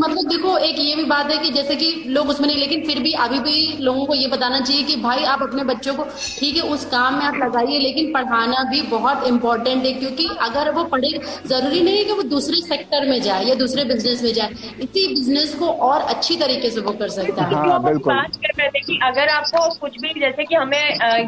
[0.00, 2.98] मतलब देखो एक ये भी बात है कि जैसे कि लोग उसमें नहीं लेकिन फिर
[3.02, 6.04] भी अभी भी लोगों को ये बताना चाहिए कि भाई आप अपने बच्चों को
[6.38, 10.70] ठीक है उस काम में आप लगाइए लेकिन पढ़ाना भी बहुत इंपॉर्टेंट है क्योंकि अगर
[10.70, 11.10] वो पढ़े
[11.46, 15.06] ज़रूरी नहीं है कि वो दूसरे सेक्टर में जाए या दूसरे बिज़नेस में जाए इसी
[15.08, 17.82] बिज़नेस को और अच्छी तरीके से वो कर सकता है। हाँ,
[18.14, 20.82] बात कर रहे थे कि अगर आपको कुछ भी जैसे कि हमें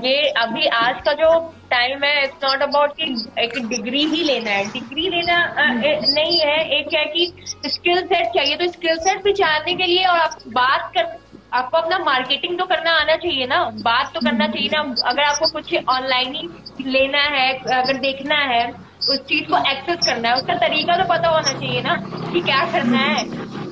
[0.04, 1.30] ये अभी आज का जो
[1.72, 3.04] टाइम है इट्स नॉट अबाउट कि
[3.38, 7.32] एक डिग्री ही लेना है। डिग्री लेना नहीं है। एक क्या कि
[7.68, 11.20] स्किल सेट चाहिए तो स्किल सेट भी जानने के लिए और आप बात कर
[11.52, 15.48] आपको अपना मार्केटिंग तो करना आना चाहिए ना। बात तो करना चाहिए ना। अगर आपको
[15.52, 18.62] कुछ ऑनलाइन ही लेना है अगर देखना है
[19.10, 21.94] उस चीज़ को एक्सेस करना है उसका तरीका तो पता होना चाहिए ना
[22.32, 23.24] कि क्या करना है।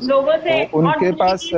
[0.03, 1.51] लोगों से तो उनके पास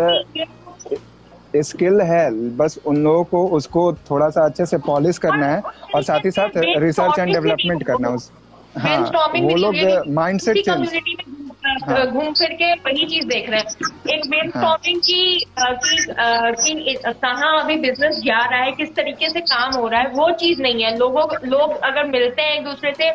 [1.57, 5.63] स्किल है बस उन लोगों को उसको थोड़ा सा अच्छे से पॉलिश करना है
[5.95, 8.31] और साथ ही साथ रिसर्च एंड डेवलपमेंट करना उस
[8.79, 8.99] हाँ
[9.41, 9.75] वो लोग
[10.09, 10.89] माइंड सेट चेंज
[12.13, 15.01] घूम फिर के वही चीज़ देख रहे हैं। एक ब्रेन स्टॉर्मिंग
[15.59, 15.75] हाँ।
[16.63, 20.09] की कि कहाँ अभी बिज़नेस जा रहा है किस तरीके से काम हो रहा है
[20.09, 23.11] वो चीज़ नहीं है। लोगों लोग अगर मिलते हैं एक दूसरे से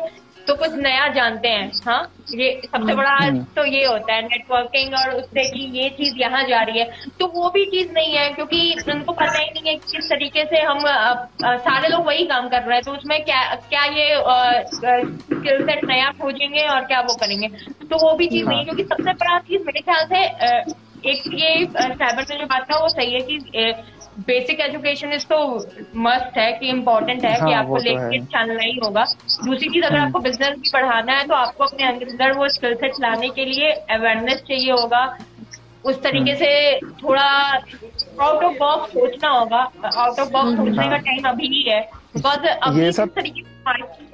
[0.48, 2.00] तो कुछ नया जानते हैं हाँ
[2.32, 6.42] ये सबसे बड़ा हम्म। तो ये होता है नेटवर्किंग और उससे कि ये चीज़ यहाँ
[6.44, 9.74] जा रही है तो वो भी चीज़ नहीं है क्योंकि उनको पता ही नहीं है
[9.84, 10.94] किस तरीके से हम आ,
[11.44, 14.08] आ, सारे लोग वही काम कर रहे हैं तो उसमें क्या क्या ये
[14.72, 17.48] स्किल सेट नया खोजेंगे और क्या वो करेंगे
[17.84, 20.24] तो वो भी चीज़ नहीं है हाँ। क्योंकि सबसे बड़ा चीज़ मेरे ख्याल से
[21.06, 23.38] एक ये साइबर में जो बात था वो सही है कि
[24.26, 25.36] बेसिक एजुकेशन इस तो
[25.96, 29.04] मस्ट है कि इम्पोर्टेंट है हाँ, कि आपको तो लेके चलना ही होगा।
[29.44, 32.74] दूसरी चीज़ अगर हम्म। आपको बिज़नेस भी बढ़ाना है तो आपको अपने अंदर वो स्किल
[32.74, 35.02] सेट लाने के लिए अवेयरनेस चाहिए होगा।
[35.84, 39.60] उस तरीके हम्म। से थोड़ा आउट ऑफ़ बॉक्स सोचना होगा।
[39.96, 41.80] आउट ऑफ़ बॉक्स सोचने का टाइम हाँ। अभी ही है।
[42.14, 44.06] बिकॉज़ अभी इस तरीके से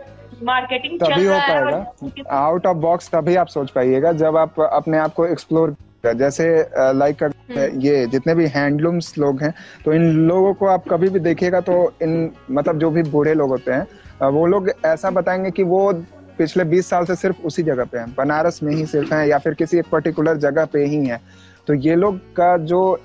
[0.44, 5.12] मार्केटिंग तभी हो पाएगा। आउट ऑफ़ बॉक्स तभी आप सोच पाइएगा जब आप अपने आप
[5.14, 5.74] को एक्सप्लोर
[6.12, 11.08] जैसे लाइक हम्म। ये जितने भी हैंडलूम्स लोग हैं तो इन लोगों को आप कभी
[11.08, 13.86] भी देखिएगा तो इन मतलब जो भी बूढ़े लोग होते हैं
[14.28, 15.92] वो लोग ऐसा बताएँगे कि वो
[16.38, 19.38] पिछले 20 साल से सिर्फ़ उसी जगह पे हैं। बनारस में ही सिर्फ़ हैं या
[19.38, 21.20] फिर किसी एक पर्टिकुलर जगह पे ही हैं।
[21.66, 23.00] तो ये लोग का जो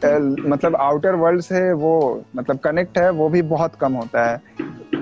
[0.50, 4.42] मतलब आउटर वर्ल्ड से वो मतलब कनेक्ट है वो भी बहुत कम होता है।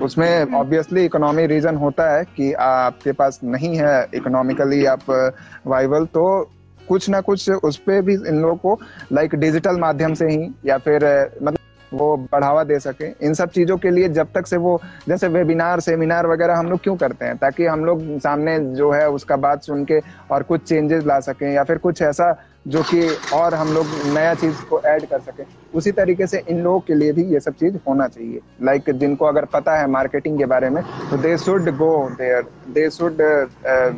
[0.02, 5.32] उसमें ऑब्वियसली इकोनॉमी रीजन होता है कि आपके पास नहीं है इकोनॉमिकली आप
[5.66, 6.50] वाइबल तो
[6.88, 8.80] कुछ ना कुछ उस पर भी इन लोगों को
[9.12, 11.04] लाइक डिजिटल माध्यम से ही, या फिर
[11.42, 11.56] मतलब
[11.92, 15.80] वो बढ़ावा दे सके। इन सब चीज़ों के लिए जब तक से वो, जैसे वेबिनार
[15.80, 17.36] सेमिनार वगैरह हम लोग क्यों करते हैं?
[17.36, 21.50] ताकि हम लोग सामने जो है उसका बात सुन के और कुछ चेंजेस ला सकें,
[21.52, 22.30] या फिर कुछ ऐसा
[22.66, 25.42] जो कि और हम लोग नया चीज़ को ऐड कर सके।
[25.74, 28.96] उसी तरीके से इन लोगों के लिए भी ये सब चीज़ होना चाहिए। लाइक like,
[28.96, 33.22] जिनको अगर पता है मार्केटिंग के बारे में तो they should go there they should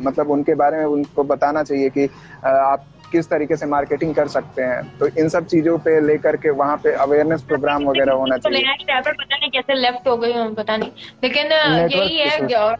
[0.05, 4.27] मतलब उनके बारे में उनको बताना चाहिए कि uh, आप किस तरीके से मार्केटिंग कर
[4.27, 8.37] सकते हैं। तो इन सब चीज़ों पे लेकर के वहाँ पे अवेयरनेस प्रोग्राम वगैरह होना
[8.37, 10.91] तो चाहिए। पता नहीं कैसे लेफ़्ट हो गई पता नहीं।
[11.23, 11.51] लेकिन
[11.91, 12.71] यही है तो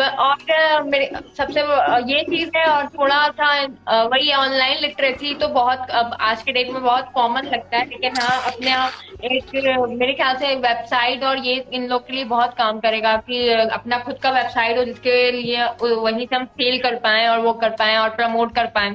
[0.00, 1.60] और मेरे, सबसे
[2.08, 6.70] ये चीज़ है और थोड़ा सा वही ऑनलाइन लिटरेसी तो बहुत, अब आज के डेट
[6.70, 8.92] में बहुत कॉमन लगता है, लेकिन हाँ अपने आप
[9.24, 13.48] एक, मेरे ख्याल से वेबसाइट और ये इन लोग के लिए बहुत काम करेगा कि
[13.50, 17.52] अपना खुद का वेबसाइट हो जिसके लिए वहीं से हम सेल कर पाए और वो
[17.54, 18.94] कर पाए और प्रमोट कर पाए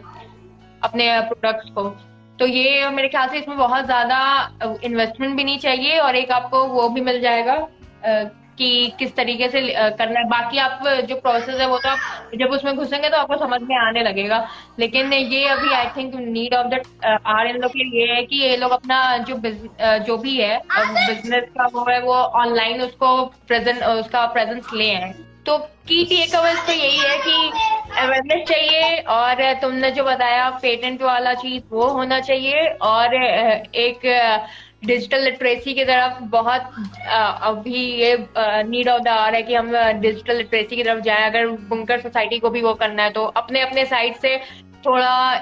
[0.81, 1.83] अपने प्रोडक्ट्स को।
[2.39, 6.63] तो ये, मेरे ख्याल से इसमें बहुत ज़्यादा इन्वेस्टमेंट भी नहीं चाहिए और एक आपको
[6.67, 7.55] वो भी मिल जाएगा
[8.57, 9.61] कि किस तरीके से
[9.97, 12.01] करना है। बाकी आप, जो प्रोसेस है वो तो आप
[12.33, 14.45] जब उसमें घुसेंगे तो आपको समझ में आने लगेगा।
[14.79, 18.41] लेकिन ये अभी I think need of the hour इन लोग के लिए है कि
[18.43, 19.37] ये लोग अपना जो
[20.05, 23.15] जो भी है बिज़नेस का वो है, वो ऑनलाइन उसको
[23.47, 25.13] प्रेजेंट उसका प्रेजेंस ले आए।
[25.45, 27.51] तो की टेक अवेज तो यही है कि
[27.97, 34.05] अवेयरनेस चाहिए और तुमने जो बताया पेटेंट वाला चीज़ वो होना चाहिए और एक
[34.85, 36.71] डिजिटल लिटरेसी की तरफ़ बहुत
[37.43, 38.15] अभी ये
[38.63, 39.71] नीड ऑफ़ द आर है कि हम
[40.01, 43.61] डिजिटल लिटरेसी की तरफ़ जाएँ। अगर बुनकर सोसाइटी को भी वो करना है तो अपने
[43.61, 44.37] अपने साइड से
[44.85, 45.41] थोड़ा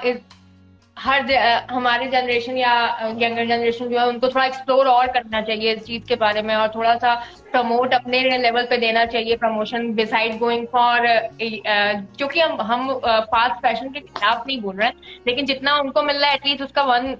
[0.96, 1.32] हर
[1.70, 2.72] हमारे जनरेशन या
[3.18, 6.54] यंगर जनरेशन जो है, उनको थोड़ा एक्सप्लोर और करना चाहिए इस चीज़ के बारे में
[6.54, 7.14] और थोड़ा सा
[7.52, 11.06] प्रमोट अपने लेवल पे देना चाहिए प्रमोशन बिसाइड गोइंग फॉर
[11.40, 12.92] क्योंकि हम हम
[13.32, 14.94] फास्ट फ़ैशन के खिलाफ नहीं बोल रहे हैं,
[15.26, 17.14] लेकिन जितना उनको मिल रहा है एटलीस्ट उसका वन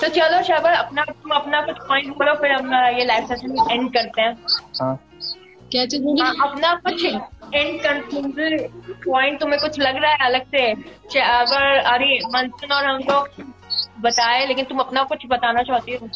[0.00, 3.92] तो चलो शबर अपना, तुम अपना कुछ पॉइंट बोलो, फिर हम ये लाइव सेशन एंड
[3.92, 4.36] करते हैं।
[4.80, 4.98] हाँ।
[5.72, 6.22] क्या चीज़ होगी?
[6.42, 8.56] अपना कुछ एंड कंक्लूजन
[9.06, 10.18] पॉइंट तुम्हें कुछ लग रहा है?
[10.20, 10.70] अलग से
[11.20, 13.28] अगर, अरे मंथन और हम लोग
[14.00, 16.08] बताए, लेकिन तुम अपना कुछ बताना चाहती हो?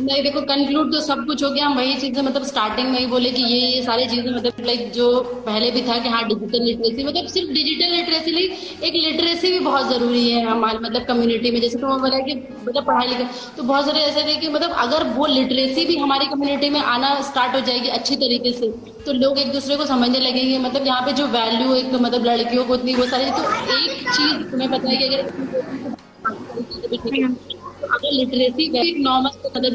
[0.00, 3.06] नहीं, देखो कंक्लूड तो सब कुछ हो गया। हम वही चीज़ें मतलब स्टार्टिंग में ही
[3.06, 5.06] बोले कि ये ये सारी चीज़ें मतलब लाइक जो
[5.46, 8.48] पहले भी था कि हाँ डिजिटल लिटरेसी मतलब सिर्फ़ डिजिटल लिटरेसी नहीं,
[8.82, 12.86] एक लिटरेसी भी बहुत ज़रूरी है हमारे मतलब कम्युनिटी में। जैसे तो बोला कि मतलब
[12.86, 13.26] पढ़ाई लिखाई
[13.56, 17.14] तो बहुत सारे ऐसे थे कि मतलब अगर वो लिटरेसी भी हमारी कम्युनिटी में आना
[17.30, 18.70] स्टार्ट हो जाएगी अच्छी तरीके से
[19.06, 22.64] तो लोग एक दूसरे को समझने लगेंगे। मतलब यहाँ पे जो वैल्यू एक मतलब लड़कियों
[22.64, 23.42] को उतनी वो सारी तो
[23.74, 25.96] एक चीज़ तुम्हें पता है कि अगर
[26.28, 28.64] अगर लिटरेसी
[29.02, 29.72] नॉर्मल मतलब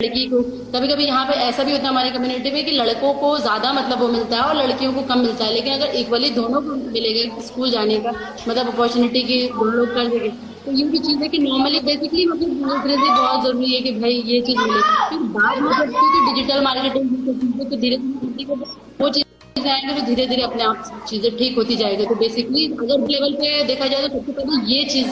[0.00, 0.42] लड़की को।
[0.74, 3.72] कभी कभी यहाँ पे ऐसा भी होता है हमारी कम्युनिटी में कि लड़कों को ज़्यादा
[3.72, 6.76] मतलब वो मिलता है और लड़कियों को कम मिलता है। लेकिन अगर इक्वली दोनों को
[6.76, 8.10] मिलेगा स्कूल जाने का
[8.48, 10.28] मतलब अपॉर्चुनिटी की दोनों कर सके
[10.64, 14.14] तो ये भी चीज़ है कि नॉर्मली बेसिकली मतलब लिटरेसी बहुत ज़रूरी है कि भाई
[14.26, 15.70] ये चीज़ मिले। फिर बाद में
[16.26, 17.06] डिजिटल मार्केटिंग
[17.60, 18.54] तो धीरे धीरे
[19.60, 23.32] चीज़ आएँगे तो धीरे धीरे अपने आप चीज़ें ठीक होती जाएगी। तो बेसिकली अगर लेवल
[23.40, 25.08] पे देखा जाए तो सबसे पहले ये चीज़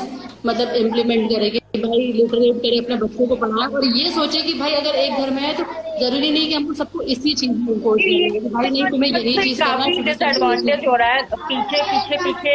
[0.47, 4.73] मतलब इम्प्लीमेंट करेगी भाई लिटरेट करे अपने बच्चों को पढ़ाए और ये सोचे कि भाई
[4.75, 5.65] अगर एक घर में है तो
[6.01, 8.05] ज़रूरी नहीं कि हमको सबको इसी चीज़ में फोर्स
[8.53, 12.55] भाई नहीं तुम्हें यही चीज़ करना डिसएडवांटेज हो रहा है। पीछे पीछे पीछे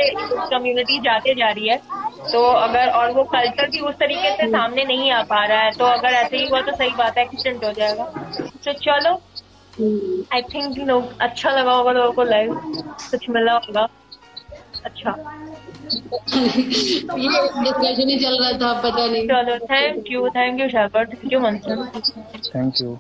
[0.49, 1.77] कम्युनिटी जाते जा रही है।
[2.31, 5.71] तो अगर और वो कल्चर भी उस तरीके से सामने नहीं आ पा रहा है
[5.77, 8.03] तो अगर ऐसे ही हुआ तो सही बात है एक्सीडेंट हो जाएगा।
[8.65, 9.15] तो चलो
[10.34, 12.54] आई थिंक लोग अच्छा लगा होगा लोगों को लाइव
[13.10, 13.88] कुछ मिला होगा
[14.84, 15.10] अच्छा
[15.92, 17.28] ये
[17.64, 21.40] डिस्कशन ही चल रहा था पता नहीं चलो thank you thank you Shakar thank you
[21.40, 21.84] Manthan
[22.54, 22.98] thank you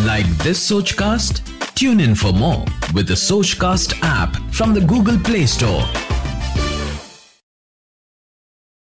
[0.00, 1.40] Like this Sochcast?
[1.74, 2.64] Tune in for more
[2.94, 5.82] with the Sochcast app from the Google Play Store.